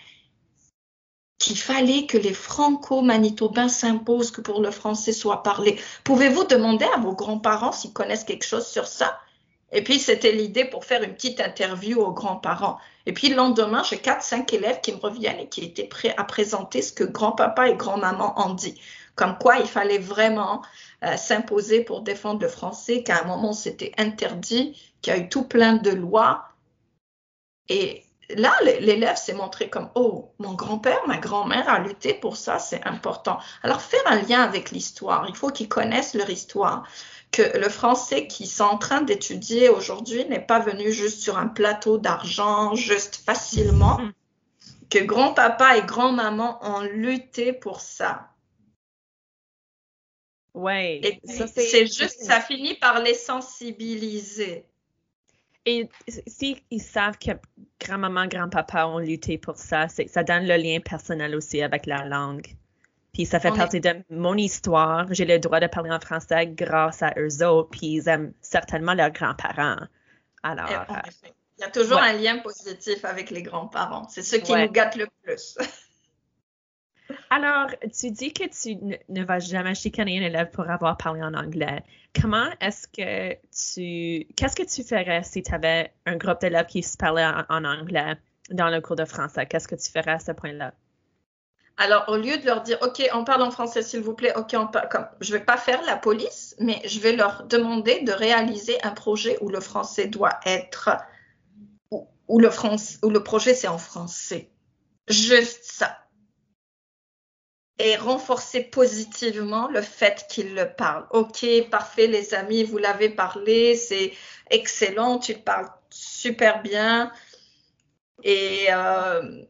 [1.38, 5.78] Qu'il fallait que les franco-manitobains s'imposent que pour le français soit parlé.
[6.04, 9.18] Pouvez-vous demander à vos grands-parents s'ils connaissent quelque chose sur ça?
[9.72, 12.78] Et puis, c'était l'idée pour faire une petite interview aux grands-parents.
[13.06, 16.14] Et puis, le lendemain, j'ai quatre, cinq élèves qui me reviennent et qui étaient prêts
[16.18, 18.78] à présenter ce que grand-papa et grand-maman ont dit.
[19.14, 20.62] Comme quoi, il fallait vraiment
[21.04, 25.28] euh, s'imposer pour défendre le français, qu'à un moment, c'était interdit, qu'il y a eu
[25.28, 26.48] tout plein de lois.
[27.68, 32.58] Et là, l'élève s'est montré comme, oh, mon grand-père, ma grand-mère a lutté pour ça,
[32.58, 33.38] c'est important.
[33.62, 36.84] Alors, faire un lien avec l'histoire, il faut qu'ils connaissent leur histoire,
[37.30, 41.48] que le français qu'ils sont en train d'étudier aujourd'hui n'est pas venu juste sur un
[41.48, 44.12] plateau d'argent, juste facilement, mm-hmm.
[44.90, 48.31] que grand-papa et grand-maman ont lutté pour ça.
[50.54, 51.20] Ouais.
[51.24, 54.66] c'est juste, ça finit par les sensibiliser.
[55.64, 55.88] Et
[56.26, 57.30] s'ils savent que
[57.80, 62.48] grand-maman, grand-papa ont lutté pour ça, ça donne le lien personnel aussi avec la langue.
[63.12, 65.06] Puis ça fait partie de mon histoire.
[65.10, 68.94] J'ai le droit de parler en français grâce à eux autres, puis ils aiment certainement
[68.94, 69.76] leurs grands-parents.
[70.42, 70.70] Alors.
[70.70, 71.10] Euh,
[71.58, 74.08] Il y a toujours un lien positif avec les grands-parents.
[74.08, 75.56] C'est ce qui nous gâte le plus.
[77.34, 78.76] Alors, tu dis que tu
[79.08, 81.82] ne, vas jamais chicaner un élève pour avoir parlé en anglais.
[82.20, 84.26] Comment est-ce que tu...
[84.34, 88.16] Qu'est-ce que tu ferais si tu avais un groupe d'élèves qui se parlaient en, anglais
[88.50, 89.46] dans le cours de français?
[89.46, 90.74] Qu'est-ce que tu ferais à ce point-là?
[91.78, 94.50] Alors, au lieu de leur dire, OK, on parle en français, s'il vous plaît, OK,
[94.52, 98.02] on parle, comme, je ne vais pas faire la police, mais je vais leur demander
[98.02, 100.90] de réaliser un projet où le français doit être,
[101.90, 102.50] où, le,
[103.02, 104.50] où le projet c'est en français.
[105.08, 106.01] Juste ça
[107.78, 111.06] et renforcer positivement le fait qu'il le parle.
[111.10, 114.12] Ok, parfait les amis, vous l'avez parlé, c'est
[114.50, 117.12] excellent, tu parles super bien.
[118.22, 119.42] Et euh,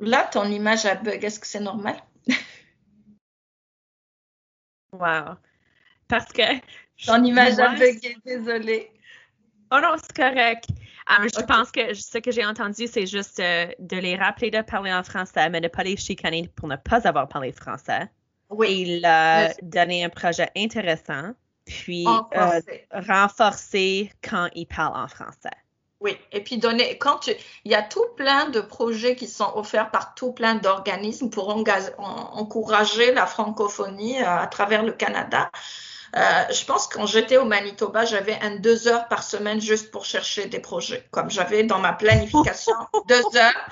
[0.00, 1.96] là, ton image a bug, est-ce que c'est normal?
[4.92, 5.36] wow.
[6.08, 6.42] Parce que...
[7.06, 8.90] Ton image a bugué, désolée.
[9.70, 10.66] Oh non, c'est correct.
[11.10, 14.60] Ah, je pense que ce que j'ai entendu, c'est juste euh, de les rappeler de
[14.60, 18.10] parler en français, mais de ne pas les chicaner pour ne pas avoir parlé français.
[18.50, 18.66] Oui.
[18.68, 21.32] Et leur donner un projet intéressant,
[21.64, 22.60] puis euh,
[22.92, 25.56] renforcer quand ils parlent en français.
[26.00, 27.32] Oui, et puis donner, quand tu,
[27.64, 31.48] il y a tout plein de projets qui sont offerts par tout plein d'organismes pour
[31.48, 35.50] encourager la francophonie euh, à travers le Canada.
[36.16, 39.90] Euh, je pense que quand j'étais au Manitoba, j'avais un deux heures par semaine juste
[39.90, 41.06] pour chercher des projets.
[41.10, 42.74] Comme j'avais dans ma planification
[43.08, 43.70] deux heures,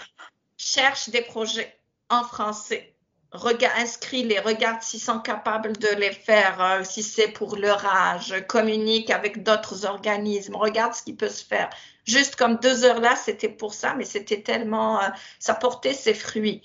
[0.57, 1.79] cherche des projets
[2.11, 2.95] en français.
[3.33, 9.11] inscris-les, regarde s'ils sont capables de les faire, euh, si c'est pour leur âge, communique
[9.11, 11.71] avec d'autres organismes, regarde ce qui peut se faire.
[12.05, 16.15] Juste comme deux heures là, c'était pour ça, mais c'était tellement, euh, ça portait ses
[16.15, 16.63] fruits.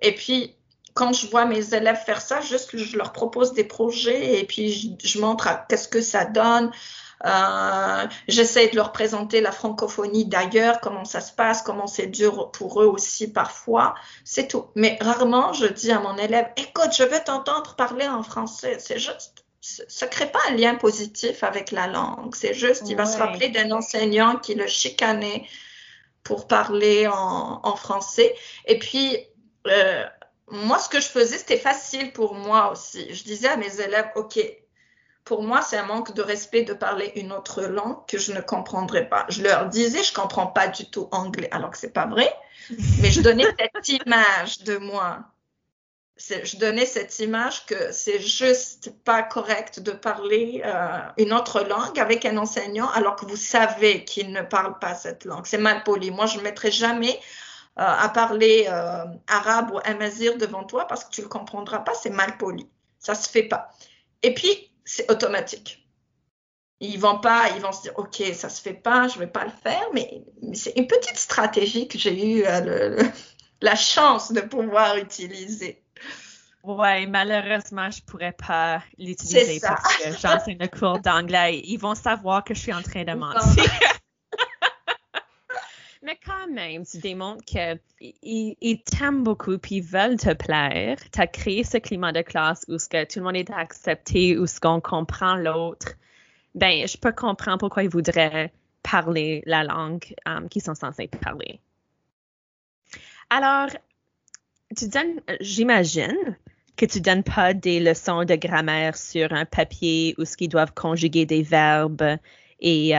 [0.00, 0.56] Et puis,
[0.94, 4.72] quand je vois mes élèves faire ça, juste je leur propose des projets et puis
[4.72, 6.70] je, je montre qu'est-ce que ça donne.
[7.24, 12.50] Euh, J'essaie de leur présenter la francophonie d'ailleurs, comment ça se passe, comment c'est dur
[12.52, 13.94] pour eux aussi parfois.
[14.24, 14.66] C'est tout.
[14.74, 18.76] Mais rarement, je dis à mon élève, écoute, je veux t'entendre parler en français.
[18.78, 22.34] C'est juste, ça crée pas un lien positif avec la langue.
[22.34, 25.46] C'est juste, il va se rappeler d'un enseignant qui le chicanait
[26.22, 28.34] pour parler en, en français.
[28.66, 29.16] Et puis,
[29.66, 30.04] euh,
[30.50, 33.12] moi, ce que je faisais, c'était facile pour moi aussi.
[33.14, 34.38] Je disais à mes élèves, OK,
[35.24, 38.40] pour moi, c'est un manque de respect de parler une autre langue que je ne
[38.40, 39.24] comprendrais pas.
[39.30, 42.30] Je leur disais, je comprends pas du tout anglais, alors que c'est pas vrai.
[43.00, 45.20] Mais je donnais cette image de moi.
[46.16, 51.98] Je donnais cette image que c'est juste pas correct de parler euh, une autre langue
[51.98, 55.44] avec un enseignant alors que vous savez qu'il ne parle pas cette langue.
[55.46, 56.12] C'est mal poli.
[56.12, 57.18] Moi, je ne mettrai jamais
[57.76, 61.92] à parler euh, arabe ou amazir devant toi parce que tu le comprendras pas.
[61.94, 62.68] C'est mal poli.
[62.98, 63.70] Ça se fait pas.
[64.22, 65.86] Et puis, c'est automatique.
[66.80, 69.44] Ils vont pas, ils vont se dire, OK, ça se fait pas, je vais pas
[69.44, 70.22] le faire, mais,
[70.54, 73.02] c'est une petite stratégie que j'ai eu euh,
[73.60, 75.82] la chance de pouvoir utiliser.
[76.62, 81.60] Ouais, malheureusement, je pourrais pas l'utiliser parce que j'enseigne le cours d'anglais.
[81.64, 83.64] Ils vont savoir que je suis en train de mentir.
[86.04, 90.98] Mais quand même, tu démontres qu'ils t'aiment beaucoup puis ils veulent te plaire.
[91.10, 94.36] Tu as créé ce climat de classe où ce que tout le monde est accepté,
[94.36, 95.94] où ce qu'on comprend l'autre.
[96.54, 101.58] Ben, je peux comprendre pourquoi ils voudraient parler la langue um, qu'ils sont censés parler.
[103.30, 103.70] Alors,
[104.76, 106.36] tu donnes, j'imagine
[106.76, 110.74] que tu donnes pas des leçons de grammaire sur un papier où ce qu'ils doivent
[110.74, 112.18] conjuguer des verbes
[112.60, 112.92] et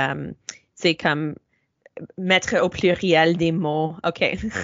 [0.73, 1.35] c'est um, comme
[2.17, 3.95] mettre au pluriel des mots.
[4.05, 4.21] OK.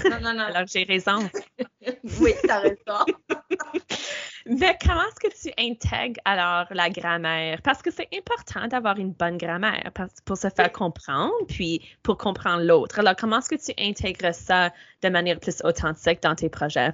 [0.09, 0.43] Non, non, non.
[0.43, 1.29] Alors, j'ai raison.
[2.19, 3.05] oui, tu as raison.
[4.45, 7.61] Mais comment est-ce que tu intègres alors la grammaire?
[7.63, 9.91] Parce que c'est important d'avoir une bonne grammaire
[10.25, 12.99] pour se faire comprendre, puis pour comprendre l'autre.
[12.99, 14.71] Alors, comment est-ce que tu intègres ça
[15.03, 16.91] de manière plus authentique dans tes projets?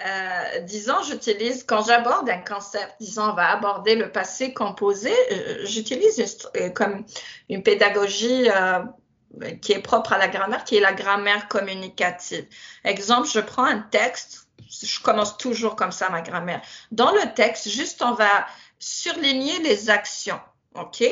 [0.00, 5.66] Euh, disons, j'utilise, quand j'aborde un concept, disons, on va aborder le passé composé, euh,
[5.66, 7.04] j'utilise euh, comme
[7.48, 8.48] une pédagogie
[9.62, 12.46] qui est propre à la grammaire, qui est la grammaire communicative.
[12.84, 16.62] Exemple, je prends un texte, je commence toujours comme ça ma grammaire.
[16.92, 18.46] Dans le texte, juste on va
[18.78, 20.40] surligner les actions,
[20.74, 21.04] ok?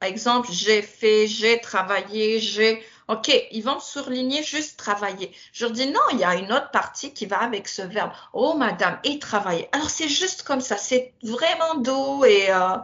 [0.00, 2.84] Exemple, j'ai fait, j'ai travaillé, j'ai.
[3.08, 5.32] OK, ils vont surligner juste travailler.
[5.52, 8.12] Je leur dis non, il y a une autre partie qui va avec ce verbe.
[8.34, 9.68] Oh, madame, et travailler.
[9.72, 10.76] Alors, c'est juste comme ça.
[10.76, 12.76] C'est vraiment doux et euh,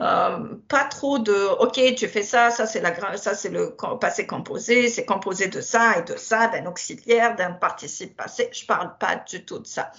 [0.00, 4.26] euh, pas trop de ok tu fais ça ça c'est la ça c'est le passé
[4.26, 8.50] composé c'est composé de ça et de ça d'un auxiliaire d'un participe passé.
[8.52, 9.92] Je parle pas du tout de ça.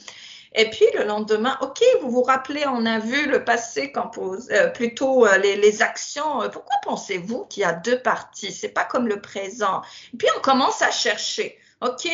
[0.53, 4.67] Et puis le lendemain ok vous vous rappelez on a vu le passé composé euh,
[4.67, 6.39] plutôt euh, les, les, actions.
[6.51, 8.51] Pourquoi pensez-vous qu'il y a deux parties?
[8.51, 9.81] C'est pas comme le présent.
[10.13, 12.07] Et puis on commence à chercher Ok,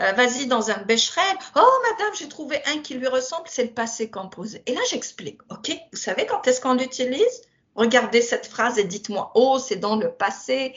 [0.00, 1.36] euh, vas-y dans un bécherel.
[1.56, 4.62] Oh, madame, j'ai trouvé un qui lui ressemble, c'est le passé composé.
[4.66, 5.40] Et là, j'explique.
[5.50, 7.42] Ok, vous savez quand est-ce qu'on l'utilise?
[7.74, 10.74] Regardez cette phrase et dites-moi, oh, c'est dans le passé.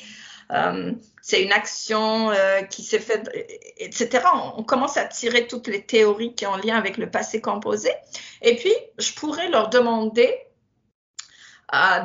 [0.51, 3.30] Euh, c'est une action euh, qui s'est faite,
[3.77, 4.23] etc.
[4.58, 7.91] On, commence à tirer toutes les théories qui ont lien avec le passé composé.
[8.41, 10.36] Et puis, je pourrais leur demander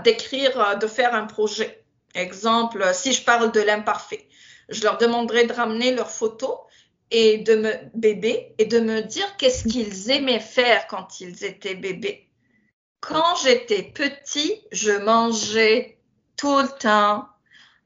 [0.04, 1.82] d'écrire, de faire un projet.
[2.14, 4.25] Exemple, si je parle de l'imparfait
[4.68, 6.58] je leur demanderai de ramener leurs photos
[7.10, 11.74] et de me bébé et de me dire qu'est-ce qu'ils aimaient faire quand ils étaient
[11.74, 12.28] bébés.
[13.00, 15.98] Quand j'étais petit, je mangeais
[16.36, 17.28] tout le temps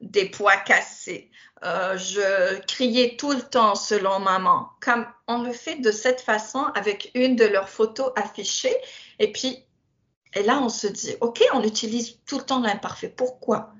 [0.00, 1.30] des pois cassés.
[1.62, 4.70] Euh, je criais tout le temps selon maman.
[4.80, 8.74] Comme on le fait de cette façon avec une de leurs photos affichées.
[9.18, 9.62] Et puis,
[10.34, 13.10] et là, on se dit, OK, on utilise tout le temps l'imparfait.
[13.10, 13.74] Pourquoi?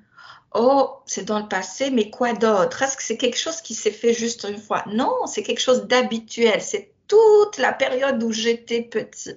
[0.54, 2.82] Oh, c'est dans le passé, mais quoi d'autre?
[2.82, 4.84] Est-ce que c'est quelque chose qui s'est fait juste une fois?
[4.86, 6.62] Non, c'est quelque chose d'habituel.
[6.62, 9.36] C'est toute la période où j'étais petit.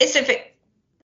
[0.00, 0.54] Et c'est fait.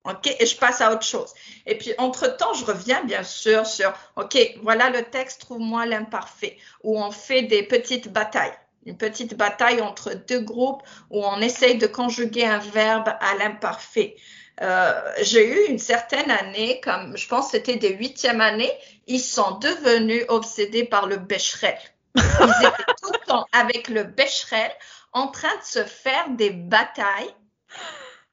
[0.05, 1.33] OK, et je passe à autre chose.
[1.67, 6.97] Et puis, entre-temps, je reviens bien sûr sur, OK, voilà le texte, trouve-moi l'imparfait, où
[6.97, 8.55] on fait des petites batailles.
[8.85, 14.15] Une petite bataille entre deux groupes où on essaye de conjuguer un verbe à l'imparfait.
[14.63, 18.73] Euh, j'ai eu une certaine année, comme je pense c'était des huitièmes années,
[19.07, 21.79] ils sont devenus obsédés par le Becherel.
[22.15, 24.73] Ils étaient tout le temps avec le Becherel
[25.13, 27.35] en train de se faire des batailles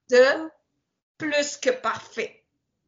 [0.10, 0.50] de
[1.18, 2.44] plus que parfait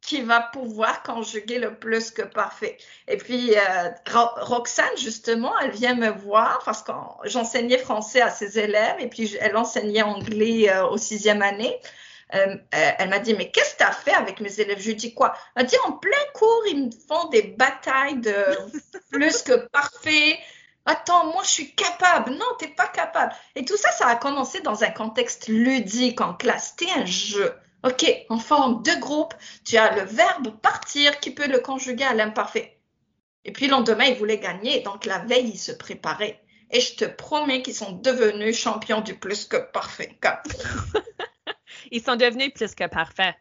[0.06, 2.78] qui va pouvoir conjuguer le plus que parfait.
[3.08, 3.90] Et puis, euh,
[4.36, 6.92] Roxane, justement, elle vient me voir parce que
[7.24, 11.76] j'enseignais français à ses élèves et puis elle enseignait anglais euh, au sixième année.
[12.34, 14.80] Euh, elle m'a dit, mais qu'est-ce que tu as fait avec mes élèves?
[14.80, 15.34] Je lui dis quoi?
[15.54, 18.34] Elle m'a dit, en plein cours, ils me font des batailles de
[19.10, 20.38] plus que parfait.
[20.84, 22.32] Attends, moi, je suis capable.
[22.32, 23.34] Non, tu n'es pas capable.
[23.54, 26.74] Et tout ça, ça a commencé dans un contexte ludique en classe.
[26.76, 27.54] C'était un jeu.
[27.84, 29.34] OK, en forme de groupe,
[29.64, 32.80] tu as le verbe partir qui peut le conjuguer à l'imparfait.
[33.44, 36.42] Et puis le lendemain, ils voulaient gagner, donc la veille, ils se préparaient.
[36.72, 40.18] Et je te promets qu'ils sont devenus champions du plus que parfait.
[41.90, 43.34] ils sont devenus plus que parfaits.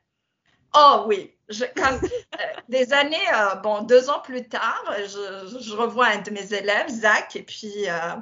[0.74, 1.66] Oh oui, euh,
[2.70, 7.36] des années, euh, bon, deux ans plus tard, je, revois un de mes élèves, Zach,
[7.36, 8.16] et puis euh,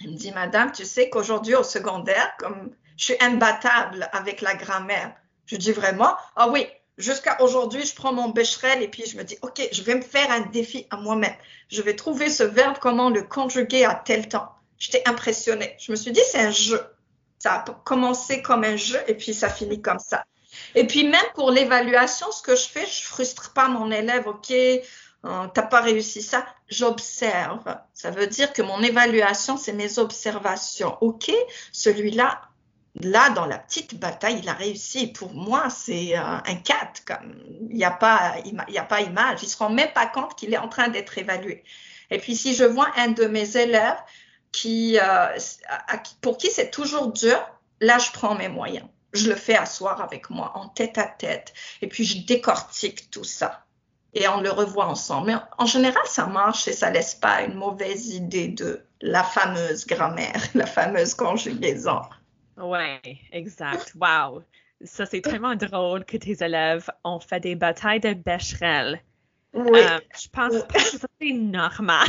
[0.00, 4.54] il me dit, Madame, tu sais qu'aujourd'hui au secondaire, comme je suis imbattable avec la
[4.54, 5.14] grammaire.
[5.46, 6.66] Je dis vraiment, ah oui,
[6.98, 10.02] jusqu'à aujourd'hui, je prends mon bécherel et puis je me dis, OK, je vais me
[10.02, 11.34] faire un défi à moi-même.
[11.68, 14.48] Je vais trouver ce verbe, comment le conjuguer à tel temps.
[14.78, 15.76] J'étais impressionnée.
[15.78, 16.80] Je me suis dit, c'est un jeu.
[17.42, 20.24] Ça a commencé comme un jeu et puis ça finit comme ça.
[20.76, 24.52] Et puis même pour l'évaluation, ce que je fais, je frustre pas mon élève, OK,
[24.52, 27.76] euh, t'as pas réussi ça, j'observe.
[27.94, 30.96] Ça veut dire que mon évaluation, c'est mes observations.
[31.00, 31.32] OK,
[31.72, 32.42] celui-là,
[33.00, 35.08] là, dans la petite bataille, il a réussi.
[35.08, 37.04] Pour moi, c'est euh, un 4.
[37.04, 37.34] Comme,
[37.70, 39.40] il n'y a, pas, il a pas image.
[39.42, 41.64] Ils ne se rend même pas compte qu'il est en train d'être évalué.
[42.08, 43.98] Et puis, si je vois un de mes élèves
[44.52, 45.38] qui, euh,
[46.20, 47.38] pour qui c'est toujours dur,
[47.80, 48.86] là, je prends mes moyens.
[49.12, 51.52] Je le fais asseoir avec moi en tête à tête.
[51.80, 53.64] Et puis, je décortique tout ça.
[54.14, 55.28] Et on le revoit ensemble.
[55.28, 59.86] Mais en général, ça marche et ça laisse pas une mauvaise idée de la fameuse
[59.86, 62.00] grammaire, la fameuse conjugaison.
[62.56, 63.00] Ouais,
[63.32, 63.94] exact.
[63.98, 64.42] Wow.
[64.84, 69.00] Ça, c'est tellement drôle que tes élèves ont fait des batailles de bécherel.
[69.54, 69.80] Oui.
[69.80, 72.08] Euh, je pense pas que c'est normal.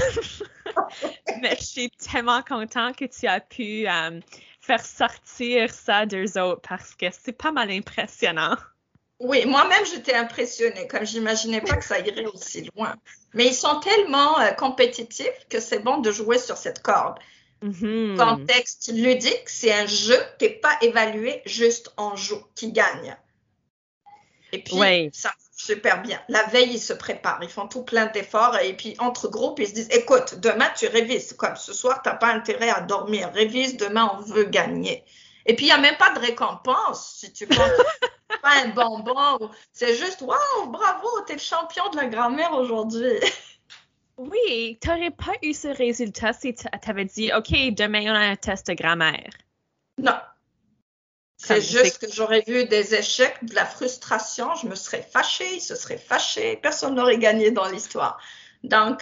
[1.42, 4.20] Mais je suis tellement contente que tu as pu euh,
[4.60, 8.56] faire sortir ça d'eux autres parce que c'est pas mal impressionnant.
[9.20, 12.96] Oui, moi-même, j'étais impressionnée, comme j'imaginais pas que ça irait aussi loin.
[13.34, 17.20] Mais ils sont tellement euh, compétitifs que c'est bon de jouer sur cette corde.
[17.62, 18.18] Mm-hmm.
[18.18, 23.16] Contexte ludique, c'est un jeu qui n'est pas évalué juste en jeu, qui gagne.
[24.52, 26.20] Et puis, ça super bien.
[26.30, 29.68] La veille, ils se préparent, ils font tout plein d'efforts et puis entre groupes, ils
[29.68, 31.34] se disent, écoute, demain, tu révises.
[31.34, 33.32] Comme ce soir, tu n'as pas intérêt à dormir.
[33.34, 35.04] Révise, demain, on veut gagner.
[35.46, 37.64] Et puis, il n'y a même pas de récompense, si tu prends
[38.42, 39.52] pas un bonbon.
[39.72, 43.20] C'est juste, waouh, bravo, tu es le champion de la grammaire aujourd'hui.
[44.18, 48.20] Oui, tu n'aurais pas eu ce résultat si tu avais dit, OK, demain on a
[48.20, 49.30] un test de grammaire.
[49.98, 50.18] Non.
[51.46, 55.62] C'est juste que j'aurais vu des échecs, de la frustration, je me serais fâchée, il
[55.62, 58.18] se serait fâché, personne n'aurait gagné dans l'histoire.
[58.64, 59.02] Donc,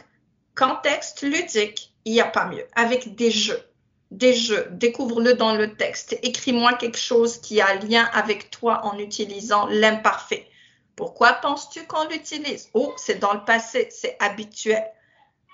[0.55, 2.65] contexte ludique, il n'y a pas mieux.
[2.75, 3.61] Avec des jeux,
[4.09, 6.17] des jeux, découvre-le dans le texte.
[6.23, 10.47] Écris-moi quelque chose qui a lien avec toi en utilisant l'imparfait.
[10.95, 12.69] Pourquoi penses-tu qu'on l'utilise?
[12.73, 14.83] Oh, c'est dans le passé, c'est habituel.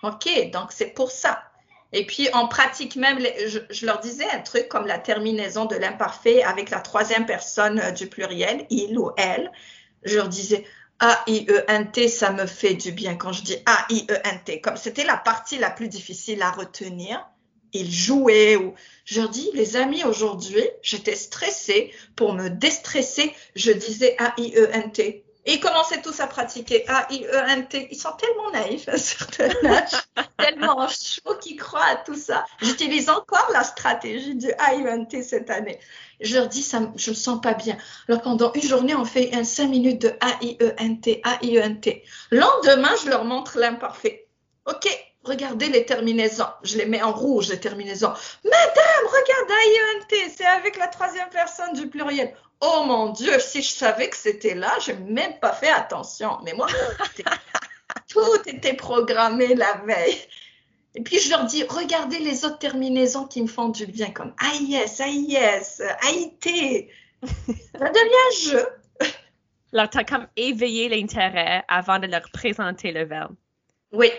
[0.03, 1.46] OK, donc c'est pour ça.
[1.93, 6.43] Et puis, on pratique même, je, leur disais un truc comme la terminaison de l'imparfait
[6.43, 9.51] avec la troisième personne euh, du pluriel, il ou elle.
[10.03, 10.65] Je leur disais,
[10.99, 14.61] A-I-E-N-T, ça me fait du bien quand je dis A-I-E-N-T.
[14.61, 17.25] Comme c'était la partie la plus difficile à retenir,
[17.73, 18.73] ils jouaient ou
[19.05, 21.91] je leur dis, les amis, aujourd'hui, j'étais stressée.
[22.15, 25.23] Pour me déstresser, je disais A-I-E-N-T.
[25.49, 27.87] Ils commençaient tous à pratiquer A-I-E-N-T.
[27.89, 29.91] Ils sont tellement naïfs à un certain âge,
[30.37, 32.45] tellement chauds qu'ils croient à tout ça.
[32.61, 35.79] J'utilise encore la stratégie du A-I-E-N-T cette année.
[36.19, 37.77] Je leur dis, ça, je me sens pas bien.
[38.09, 42.03] Alors pendant une journée, on fait un 5 minutes de A-I-E-N-T, A-I-E-N-T.
[42.31, 44.27] Lendemain, je leur montre l'imparfait.
[44.65, 44.85] OK,
[45.23, 46.47] regardez les terminaisons.
[46.63, 48.11] Je les mets en rouge, les terminaisons.
[48.43, 52.35] Madame, regarde A-I-E-N-T, c'est avec la troisième personne du pluriel.
[52.61, 56.37] Oh mon Dieu, si je savais que c'était là, je n'ai même pas fait attention.
[56.43, 56.67] Mais moi,
[58.09, 60.17] tout était programmé la veille.
[60.95, 64.33] Et puis je leur dis, regardez les autres terminaisons qui me font du bien, comme
[64.41, 66.89] AIS, AIS, AIT.
[67.23, 68.67] Ça devient un jeu.
[69.73, 73.35] Alors, tu as comme éveillé l'intérêt avant de leur présenter le verbe.
[73.91, 74.09] Oui,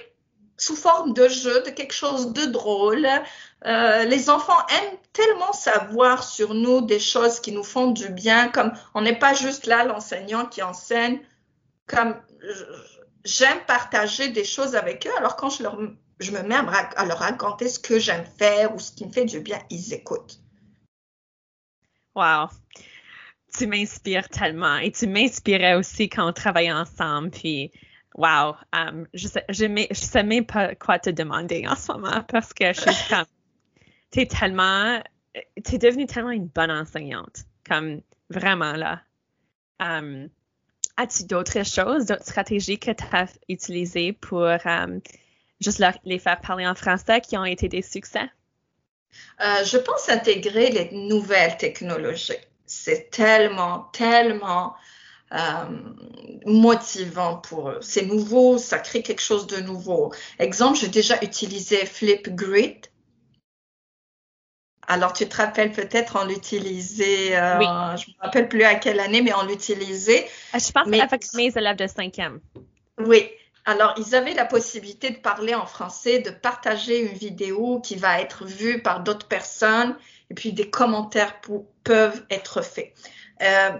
[0.58, 3.08] sous forme de jeu, de quelque chose de drôle.
[3.64, 8.48] Euh, les enfants aiment tellement savoir sur nous des choses qui nous font du bien,
[8.48, 11.20] comme on n'est pas juste là l'enseignant qui enseigne,
[11.86, 12.14] comme
[13.24, 15.78] j'aime partager des choses avec eux, alors quand je, leur,
[16.20, 19.24] je me mets à, leur raconter ce que j'aime faire ou ce qui me fait
[19.24, 20.40] du bien, ils écoutent.
[22.14, 22.48] Wow.
[23.56, 27.30] tu m'inspires tellement et tu m'inspirais aussi quand on travaillait ensemble.
[27.30, 27.70] Puis,
[28.14, 29.44] wow, um, je sais,
[29.92, 33.26] sais même pas quoi te demander en ce moment parce que je suis comme,
[34.10, 35.02] t'es tellement,
[35.62, 38.00] t'es devenue tellement une bonne enseignante, comme
[38.30, 39.02] vraiment là.
[39.80, 40.28] Um,
[41.00, 45.00] As-tu d'autres choses, d'autres stratégies que tu as utilisées pour um,
[45.60, 48.28] juste les faire parler en français qui ont été des succès?
[49.40, 52.32] Euh, je pense intégrer les nouvelles technologies.
[52.66, 54.87] C'est tellement, tellement euh,
[56.46, 57.78] motivant pour eux.
[57.80, 60.12] C'est nouveau, ça crée quelque chose de nouveau.
[60.38, 62.86] Exemple, j'ai déjà utilisé Flipgrid.
[64.90, 67.58] Alors, tu te rappelles peut-être, on l'utilisait, euh,
[67.96, 70.26] je ne me rappelle plus à quelle année, mais on l'utilisait.
[70.54, 72.40] Ah, je pense mais, avec mes élèves de cinquième.
[72.96, 73.28] Oui,
[73.66, 78.18] alors, ils avaient la possibilité de parler en français, de partager une vidéo qui va
[78.18, 79.94] être vue par d'autres personnes
[80.30, 81.38] et puis des commentaires
[81.84, 82.94] peuvent être faits.
[83.42, 83.70] Euh,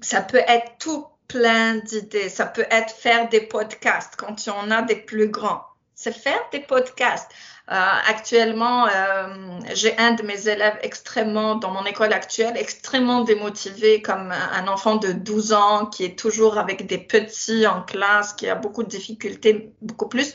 [0.00, 2.28] ça peut être tout plein d'idées.
[2.28, 5.62] Ça peut être faire des podcasts quand tu en as des plus grands.
[5.94, 7.30] C'est faire des podcasts.
[7.70, 7.74] Euh,
[8.08, 14.32] actuellement, euh, j'ai un de mes élèves extrêmement, dans mon école actuelle, extrêmement démotivé, comme
[14.32, 18.54] un enfant de 12 ans qui est toujours avec des petits en classe, qui a
[18.54, 20.34] beaucoup de difficultés, beaucoup plus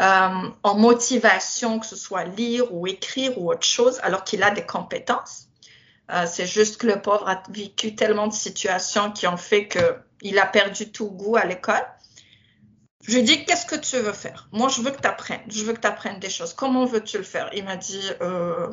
[0.00, 4.50] euh, en motivation, que ce soit lire ou écrire ou autre chose, alors qu'il a
[4.50, 5.49] des compétences.
[6.26, 10.46] C'est juste que le pauvre a vécu tellement de situations qui ont fait qu'il a
[10.46, 11.86] perdu tout goût à l'école.
[13.02, 14.48] Je lui ai dit, qu'est-ce que tu veux faire?
[14.52, 15.40] Moi, je veux que tu apprennes.
[15.48, 16.52] Je veux que tu apprennes des choses.
[16.52, 17.48] Comment veux-tu le faire?
[17.54, 18.68] Il m'a dit, euh,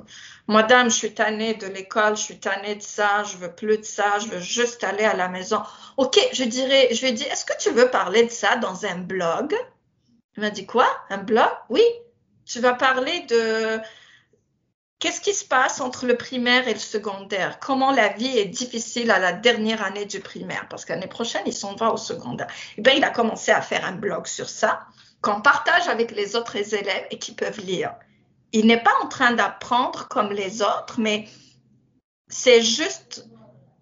[0.48, 3.84] Madame, je suis tannée de l'école, je suis tannée de ça, je veux plus de
[3.84, 5.62] ça, je veux juste aller à la maison.
[5.96, 8.86] Ok, je dirais, je lui ai dit, est-ce que tu veux parler de ça dans
[8.86, 9.56] un blog?
[10.36, 10.88] Il m'a dit, quoi?
[11.10, 11.50] Un blog?
[11.70, 11.84] Oui.
[12.46, 13.80] Tu vas parler de
[15.00, 17.60] Qu'est-ce qui se passe entre le primaire et le secondaire?
[17.60, 20.66] Comment la vie est difficile à la dernière année du primaire?
[20.70, 22.48] Parce qu'année prochaine, ils s'en vont au secondaire.
[22.48, 24.88] Et eh bien, il a commencé à faire un blog sur ça,
[25.22, 27.94] qu'on partage avec les autres élèves et qui peuvent lire.
[28.54, 31.28] Il n'est pas en train d'apprendre comme les autres, mais
[32.28, 33.28] c'est juste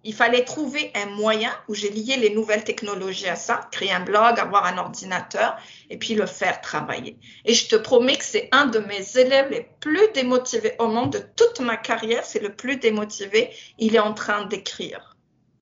[0.06, 4.04] il fallait trouver un moyen où j'ai lié les nouvelles technologies à ça, créer un
[4.04, 5.56] blog, avoir un ordinateur
[5.90, 7.18] et puis le faire travailler.
[7.44, 11.10] Et je te promets que c'est un de mes élèves les plus démotivés au monde
[11.10, 13.50] de toute ma carrière, c'est le plus démotivé.
[13.78, 15.16] Il est en train d'écrire.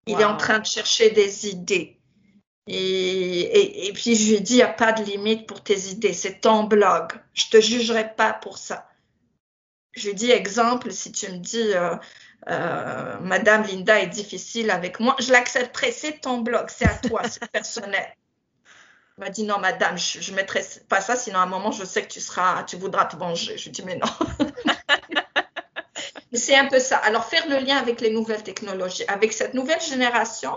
[0.07, 1.97] Il est en train de chercher des idées.
[2.67, 6.13] Et, et, puis je lui dit, il n'y a pas de limite pour tes idées,
[6.13, 7.13] c'est ton blog.
[7.33, 8.89] Je te jugerai pas pour ça.
[9.93, 11.97] Je lui dis, exemple, si tu me dis, euh,
[12.49, 17.23] euh, Madame Linda est difficile avec moi, je l'accepterai, c'est ton blog, c'est à toi,
[17.29, 18.07] c'est personnel.
[19.17, 21.85] Elle m'a dit non, madame, je ne mettrai pas ça, sinon à un moment, je
[21.85, 23.57] sais que tu seras, tu voudras te venger.
[23.57, 24.09] Je lui dis mais non.
[26.33, 26.99] c'est un peu ça.
[26.99, 30.57] Alors, faire le lien avec les nouvelles technologies, avec cette nouvelle génération,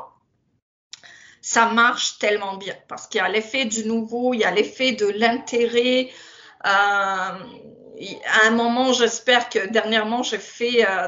[1.42, 4.94] ça marche tellement bien parce qu'il y a l'effet du nouveau, il y a l'effet
[4.94, 6.10] de l'intérêt.
[6.66, 7.40] Euh,
[8.26, 11.08] à un moment, j'espère que dernièrement, j'ai fait, euh,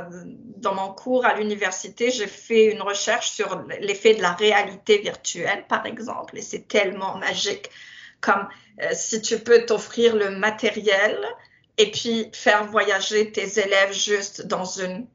[0.58, 5.66] dans mon cours à l'université, j'ai fait une recherche sur l'effet de la réalité virtuelle,
[5.68, 7.70] par exemple, et c'est tellement magique.
[8.22, 8.48] Comme
[8.82, 11.18] euh, si tu peux t'offrir le matériel
[11.78, 15.08] et puis faire voyager tes élèves juste dans une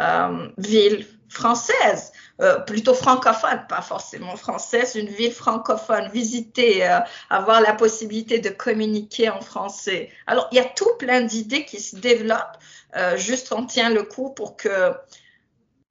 [0.00, 6.98] euh, ville française, euh, plutôt francophone, pas forcément française, une ville francophone, visiter, euh,
[7.30, 10.10] avoir la possibilité de communiquer en français.
[10.26, 12.58] Alors, il y a tout plein d'idées qui se développent,
[12.96, 14.92] euh, juste on tient le coup pour que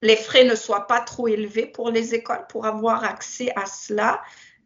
[0.03, 4.21] les frais ne soient pas trop élevés pour les écoles pour avoir accès à cela.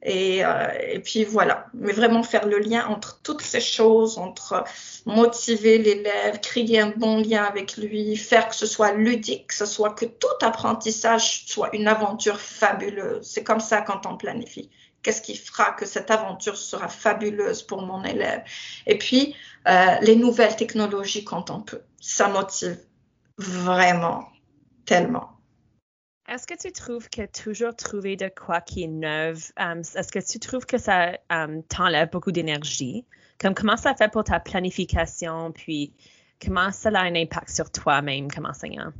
[0.07, 4.63] Et, euh, et, puis voilà, mais vraiment faire le lien entre toutes ces choses, entre
[5.07, 9.65] motiver l'élève, créer un bon lien avec lui, faire que ce soit ludique, que ce
[9.65, 13.25] soit que tout apprentissage soit une aventure fabuleuse.
[13.25, 14.69] C'est comme ça quand on planifie.
[15.01, 18.43] Qu'est-ce qui fera que cette aventure sera fabuleuse pour mon élève?
[18.85, 19.35] Et puis,
[19.67, 21.81] euh, les nouvelles technologies quand on peut.
[21.99, 22.77] Ça motive
[23.39, 24.25] vraiment
[24.85, 25.34] tellement.
[26.27, 30.19] Est-ce que tu trouves que toujours trouver de quoi qui est neuf, um, est-ce que
[30.19, 33.05] tu trouves que ça um, t'enlève beaucoup d'énergie?
[33.39, 35.93] Comme comment ça fait pour ta planification, puis
[36.43, 38.91] comment ça a un impact sur toi-même comme enseignant?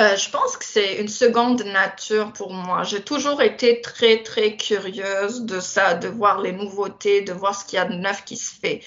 [0.00, 2.84] Euh, je pense que c'est une seconde nature pour moi.
[2.84, 7.64] J'ai toujours été très, très curieuse de ça, de voir les nouveautés, de voir ce
[7.64, 8.80] qu'il y a de neuf qui se fait.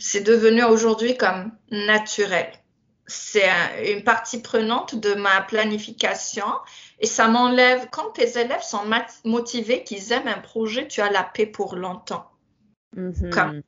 [0.00, 2.50] C'est devenu aujourd'hui comme naturel
[3.10, 3.48] c'est
[3.92, 6.46] une partie prenante de ma planification
[7.00, 8.82] et ça m'enlève, quand tes élèves sont
[9.24, 12.26] motivés, qu'ils aiment un projet, tu as la paix pour longtemps.
[12.96, 13.62] Mm-hmm.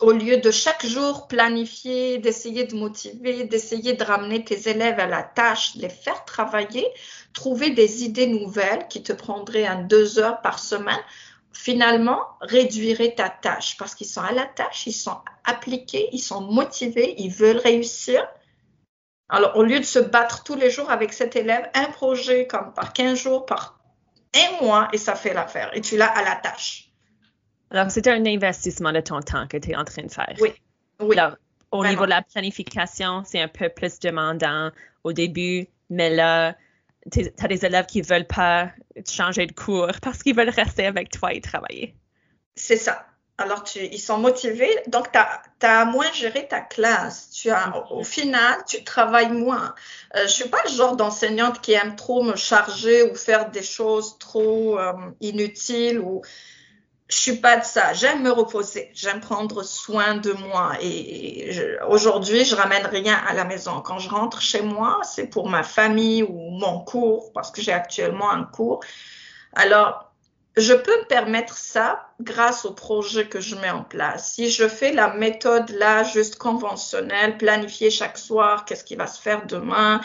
[0.00, 5.06] au lieu de chaque jour planifier, d'essayer de motiver, d'essayer de ramener tes élèves à
[5.06, 6.86] la tâche, les faire travailler,
[7.32, 11.00] trouver des idées nouvelles qui te prendraient un deux heures par semaine,
[11.54, 16.42] finalement réduirait ta tâche parce qu'ils sont à la tâche, ils sont appliqués, ils sont
[16.42, 18.22] motivés, ils veulent réussir.
[19.28, 22.72] Alors, au lieu de se battre tous les jours avec cet élève, un projet comme
[22.72, 23.78] par 15 jours, par
[24.34, 25.70] un mois, et ça fait l'affaire.
[25.74, 26.90] Et tu l'as à la tâche.
[27.70, 30.36] Alors, c'est un investissement de ton temps que tu es en train de faire.
[30.40, 30.52] Oui.
[31.00, 31.36] oui Alors,
[31.72, 34.70] au niveau de la planification, c'est un peu plus demandant
[35.02, 36.54] au début, mais là,
[37.10, 38.70] tu as des élèves qui ne veulent pas
[39.08, 41.96] changer de cours parce qu'ils veulent rester avec toi et travailler.
[42.54, 43.06] C'est ça.
[43.38, 47.30] Alors, tu, ils sont motivés, donc tu as, moins géré ta classe.
[47.30, 49.74] Tu as, au, final, tu travailles moins.
[50.14, 53.50] Euh, je ne suis pas le genre d'enseignante qui aime trop me charger ou faire
[53.50, 56.22] des choses trop euh, inutiles ou
[57.08, 57.92] je suis pas de ça.
[57.92, 58.90] J'aime me reposer.
[58.94, 60.72] J'aime prendre soin de moi.
[60.80, 63.80] Et aujourd'hui, je ramène rien à la maison.
[63.80, 67.72] Quand je rentre chez moi, c'est pour ma famille ou mon cours, parce que j'ai
[67.72, 68.80] actuellement un cours.
[69.52, 70.12] Alors,
[70.56, 74.34] je peux me permettre ça grâce au projet que je mets en place.
[74.34, 79.20] Si je fais la méthode là, juste conventionnelle, planifier chaque soir, qu'est-ce qui va se
[79.20, 80.00] faire demain,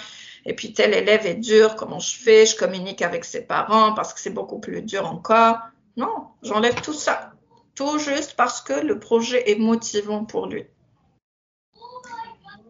[0.45, 4.14] et puis tel élève est dur, comment je fais, je communique avec ses parents parce
[4.14, 5.58] que c'est beaucoup plus dur encore
[5.97, 7.34] non, j'enlève tout ça.
[7.76, 10.66] Tout juste parce que le projet est motivant pour lui.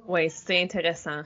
[0.08, 1.22] Oui, c'est intéressant.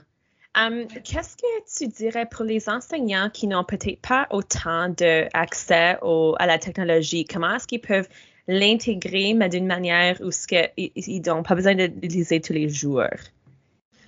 [0.56, 6.46] Hum, qu'est-ce que tu dirais pour les enseignants qui n'ont peut-être pas autant d'accès à
[6.46, 7.26] la technologie?
[7.26, 8.08] Comment est-ce qu'ils peuvent
[8.48, 10.30] l'intégrer, mais d'une manière où
[10.78, 13.02] ils n'ont pas besoin de l'utiliser tous les jours?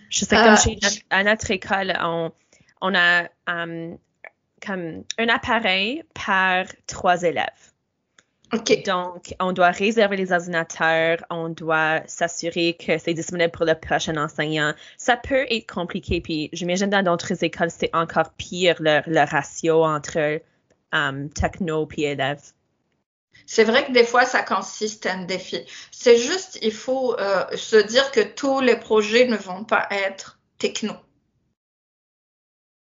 [0.09, 0.79] Je sais, comme euh, chez,
[1.11, 1.93] à notre école,
[2.81, 3.99] on, a hum,
[4.67, 7.73] comme un appareil par trois élèves.
[8.51, 14.17] Donc, on doit réserver les ordinateurs, on doit s'assurer que c'est disponible pour le prochain
[14.17, 14.73] enseignant.
[14.97, 20.41] Ça peut être compliqué, puis j'imagine dans d'autres écoles, c'est encore pire le, ratio entre
[20.93, 22.53] um, techno et élèves.
[23.45, 25.61] C'est vrai que des fois, ça consiste en un défi.
[25.91, 30.39] C'est juste, il faut euh, se dire que tous les projets ne vont pas être
[30.57, 30.95] techno.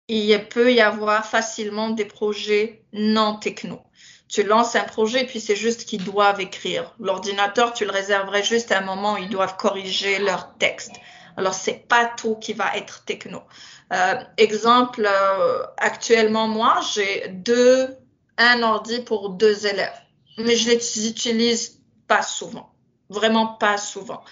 [0.09, 3.81] Il peut y avoir facilement des projets non techno
[4.35, 6.93] tu lances un projet et puis c'est juste qu'ils doivent écrire.
[6.99, 10.91] L'ordinateur, tu le réserverais juste à un moment où ils doivent corriger leur texte.
[11.37, 13.43] Alors, c'est pas tout qui va être techno.
[13.93, 17.97] Euh, exemple, euh, actuellement, moi, j'ai deux,
[18.37, 20.03] un ordi pour deux élèves,
[20.39, 22.75] mais je les utilise pas souvent,
[23.11, 24.25] vraiment pas souvent,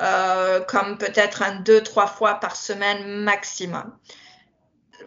[0.00, 3.96] euh, comme peut-être un deux, trois fois par semaine maximum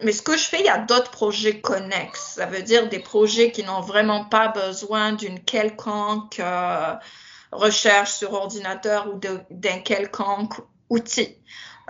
[0.02, 2.34] mais ce que je fais, il y a d'autres projets connexes.
[2.36, 6.94] Ça veut dire des projets qui n'ont vraiment pas besoin d'une quelconque euh,
[7.52, 9.20] recherche sur ordinateur ou
[9.50, 10.54] d'un quelconque
[10.88, 11.36] outil.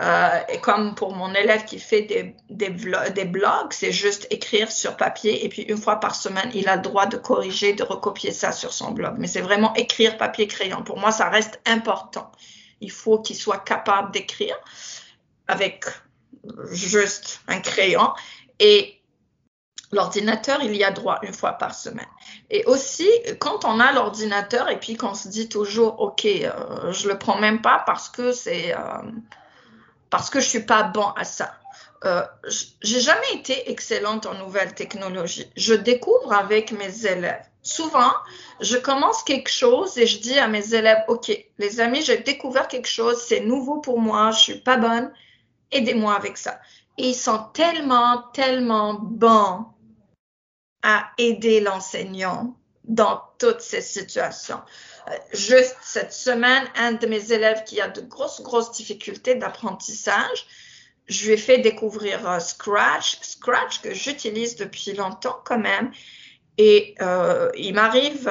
[0.01, 4.73] Euh, et comme pour mon élève qui fait des, des, des blogs, c'est juste écrire
[4.73, 7.83] sur papier et puis une fois par semaine, il a le droit de corriger, de
[7.83, 9.17] recopier ça sur son blog.
[9.19, 10.83] Mais c'est vraiment écrire papier-crayon.
[10.85, 12.33] Pour moi, ça reste important.
[12.81, 14.57] Il faut qu'il soit capable d'écrire
[15.49, 15.85] avec
[16.71, 18.13] juste un crayon.
[18.59, 19.01] Et
[19.93, 22.07] l'ordinateur, il y a droit une fois par semaine.
[22.51, 23.09] Et aussi,
[23.39, 27.39] quand on a l'ordinateur et puis qu'on se dit toujours, OK, euh, je le prends
[27.39, 28.79] même pas parce que c'est, euh,
[30.11, 31.55] parce que je suis pas bon à ça.
[32.05, 32.23] Euh,
[32.81, 35.51] j'ai jamais été excellente en nouvelles technologies.
[35.57, 37.45] Je découvre avec mes élèves.
[37.63, 38.13] Souvent,
[38.61, 42.69] je commence quelque chose et je dis à mes élèves, OK, les amis, j'ai découvert
[42.69, 45.13] quelque chose, c'est nouveau pour moi, je suis pas bonne
[45.73, 46.61] aidez-moi avec ça.
[46.99, 49.67] ils sont tellement, tellement bons
[50.83, 54.61] à aider l'enseignant dans toutes ces situations.
[55.09, 60.47] Euh, juste cette semaine, un de mes élèves qui a de grosses, grosses difficultés d'apprentissage,
[61.07, 65.91] je lui ai fait découvrir euh, Scratch, Scratch que j'utilise depuis longtemps quand même.
[66.59, 68.31] Et euh, il m'arrive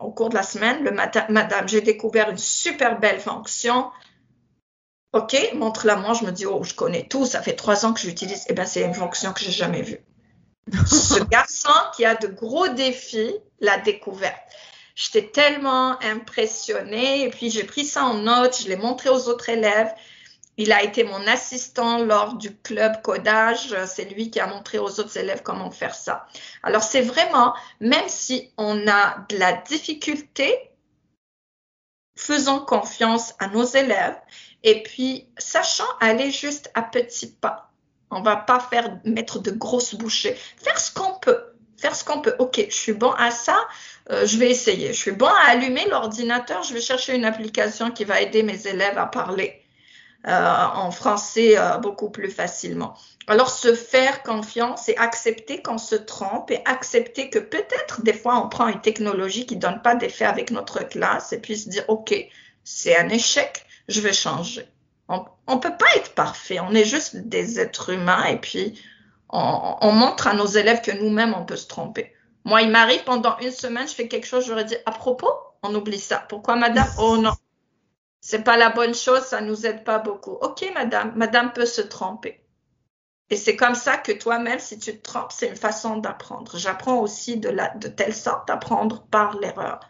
[0.00, 3.90] au cours de la semaine, le matin, Madame, j'ai découvert une super belle fonction
[5.14, 6.12] OK, montre-la moi.
[6.12, 7.24] Je me dis, oh, je connais tout.
[7.24, 8.44] Ça fait trois ans que j'utilise.
[8.48, 10.00] Eh bien, c'est une fonction que j'ai jamais vue.
[10.86, 14.36] Ce garçon qui a de gros défis l'a découvert.
[14.96, 17.22] J'étais tellement impressionnée.
[17.22, 18.60] Et puis, j'ai pris ça en note.
[18.60, 19.94] Je l'ai montré aux autres élèves.
[20.56, 23.72] Il a été mon assistant lors du club codage.
[23.86, 26.26] C'est lui qui a montré aux autres élèves comment faire ça.
[26.64, 30.73] Alors, c'est vraiment, même si on a de la difficulté,
[32.16, 34.16] faisons confiance à nos élèves
[34.64, 37.70] et puis, sachant aller juste à petits pas.
[38.10, 40.36] On va pas faire mettre de grosses bouchées.
[40.56, 41.42] Faire ce qu'on peut.
[41.76, 42.34] faire ce qu'on peut.
[42.38, 43.58] Ok, je suis bon à ça,
[44.10, 44.88] euh, je vais essayer.
[44.88, 48.66] Je suis bon à allumer l'ordinateur, je vais chercher une application qui va aider mes
[48.66, 49.63] élèves à parler
[50.32, 52.94] en français euh, beaucoup plus facilement.
[53.26, 58.42] Alors, se faire confiance et accepter qu'on se trompe et accepter que peut-être des fois
[58.44, 61.84] on prend une technologie qui donne pas d'effet avec notre classe et puis se dire,
[61.88, 62.14] OK,
[62.64, 64.66] c'est un échec, je vais changer.
[65.08, 68.80] On ne peut pas être parfait, on est juste des êtres humains et puis
[69.28, 72.14] on, on montre à nos élèves que nous-mêmes, on peut se tromper.
[72.44, 75.30] Moi, il m'arrive pendant une semaine, je fais quelque chose, j'aurais dit, à propos,
[75.62, 76.24] on oublie ça.
[76.28, 76.88] Pourquoi, madame?
[76.98, 77.32] Oh non,
[78.26, 80.38] c'est pas la bonne chose, ça nous aide pas beaucoup.
[80.40, 82.40] Ok, madame, madame peut se tromper.
[83.28, 86.56] Et c'est comme ça que toi-même, si tu te trompes, c'est une façon d'apprendre.
[86.56, 89.80] J'apprends aussi de, la, de telle sorte d'apprendre par l'erreur.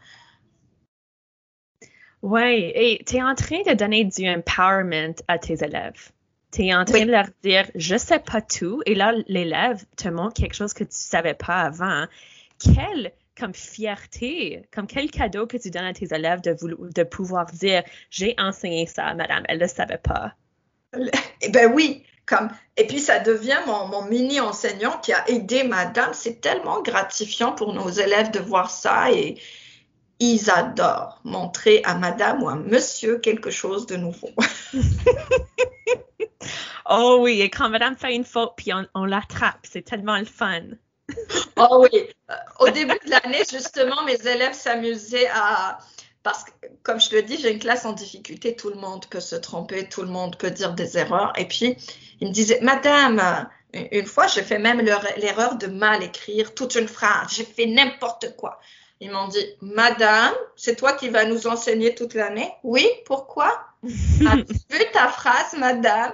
[2.23, 6.11] Oui, et tu es en train de donner du empowerment à tes élèves.
[6.51, 10.09] Tu es en train de leur dire, je sais pas tout, et là, l'élève te
[10.09, 12.07] montre quelque chose que tu savais pas avant.
[12.59, 16.57] Quelle comme fierté, comme quel cadeau que tu donnes à tes élèves de,
[16.93, 20.35] de pouvoir dire, j'ai enseigné ça, madame, elle ne le savait pas.
[21.41, 25.65] Eh ben oui, comme, et puis ça devient mon, mon mini enseignant qui a aidé
[25.65, 26.11] madame.
[26.15, 29.37] C'est tellement gratifiant pour nos élèves de voir ça et,
[30.21, 34.31] ils adorent montrer à madame ou à monsieur quelque chose de nouveau.
[36.89, 40.63] oh oui, et quand madame fait une faute, puis on, l'attrape, c'est tellement le fun.
[41.57, 42.09] oh oui,
[42.61, 45.79] au début de l'année, justement, mes élèves s'amusaient à...
[46.23, 46.51] Parce que,
[46.83, 49.89] comme je te dis, j'ai une classe en difficulté, tout le monde peut se tromper,
[49.89, 51.33] tout le monde peut dire des erreurs.
[51.37, 51.77] Et puis,
[52.21, 56.89] ils me disaient, Madame, une fois, j'ai fait même l'erreur de mal écrire toute une
[56.89, 58.59] phrase, j'ai fait n'importe quoi.
[59.01, 62.51] Ils m'ont dit, Madame, c'est toi qui vas nous enseigner toute l'année.
[62.63, 63.67] Oui, pourquoi?
[63.83, 66.13] As-tu vu ta phrase, Madame?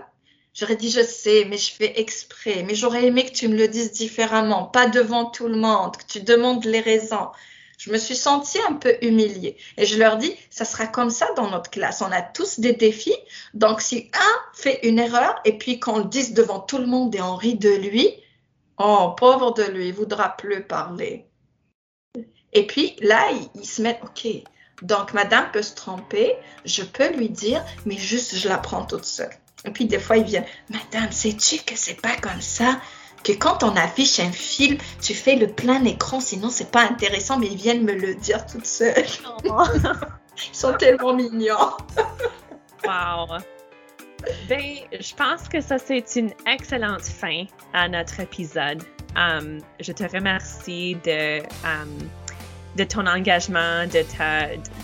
[0.53, 2.65] J'aurais dit, je sais, mais je fais exprès.
[2.67, 6.07] Mais j'aurais aimé que tu me le dises différemment, pas devant tout le monde, que
[6.07, 7.29] tu demandes les raisons.
[7.79, 9.57] Je me suis sentie un peu humiliée.
[9.79, 12.03] Et je leur dis, ça sera comme ça dans notre classe.
[12.03, 13.17] On a tous des défis.
[13.55, 17.15] Donc, si un fait une erreur et puis qu'on le dise devant tout le monde
[17.15, 18.11] et on rit de lui,
[18.79, 21.27] oh, pauvre de lui, il voudra plus parler.
[22.53, 24.27] Et puis là, ils, se mettent, OK,
[24.83, 29.05] donc madame peut se tromper, je peux lui dire, mais juste je la prends toute
[29.05, 29.31] seule.
[29.65, 32.81] Et puis des fois, ils viennent, madame, sais-tu que c'est pas comme ça?
[33.23, 37.39] Que quand on affiche un film, tu fais le plein écran, sinon c'est pas intéressant,
[37.39, 39.05] mais ils viennent me le dire toute seule.
[39.45, 39.63] Oh.
[40.53, 41.77] ils sont tellement mignons.
[42.85, 43.39] wow.
[44.49, 48.83] Ben, je pense que ça, c'est une excellente fin à notre épisode.
[49.17, 52.09] Um, je te remercie de um,
[52.77, 54.05] de ton engagement, de,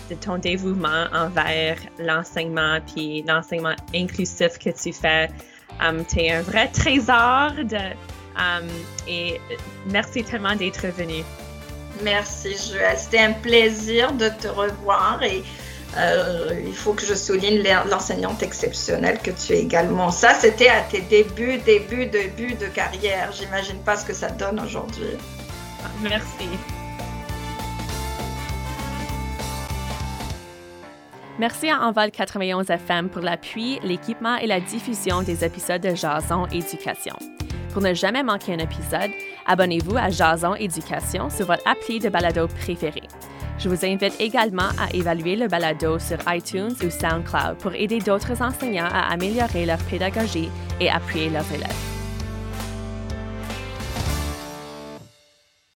[0.09, 5.29] de ton dévouement envers l'enseignement, puis l'enseignement inclusif que tu fais.
[5.81, 7.77] Um, tu es un vrai trésor de,
[8.35, 8.67] um,
[9.07, 9.39] et
[9.87, 11.23] merci tellement d'être venu.
[12.03, 15.43] Merci Joël, c'était un plaisir de te revoir et
[15.97, 20.11] euh, il faut que je souligne l'enseignante exceptionnelle que tu es également.
[20.11, 23.31] Ça, c'était à tes débuts, débuts, débuts de carrière.
[23.31, 25.17] J'imagine pas ce que ça donne aujourd'hui.
[26.01, 26.49] Merci.
[31.39, 36.47] Merci à Enval 91 FM pour l'appui, l'équipement et la diffusion des épisodes de Jason
[36.47, 37.15] Éducation.
[37.71, 39.11] Pour ne jamais manquer un épisode,
[39.45, 43.03] abonnez-vous à Jason Éducation sur votre appli de balado préféré.
[43.59, 48.41] Je vous invite également à évaluer le balado sur iTunes ou SoundCloud pour aider d'autres
[48.41, 51.96] enseignants à améliorer leur pédagogie et appuyer leurs élèves.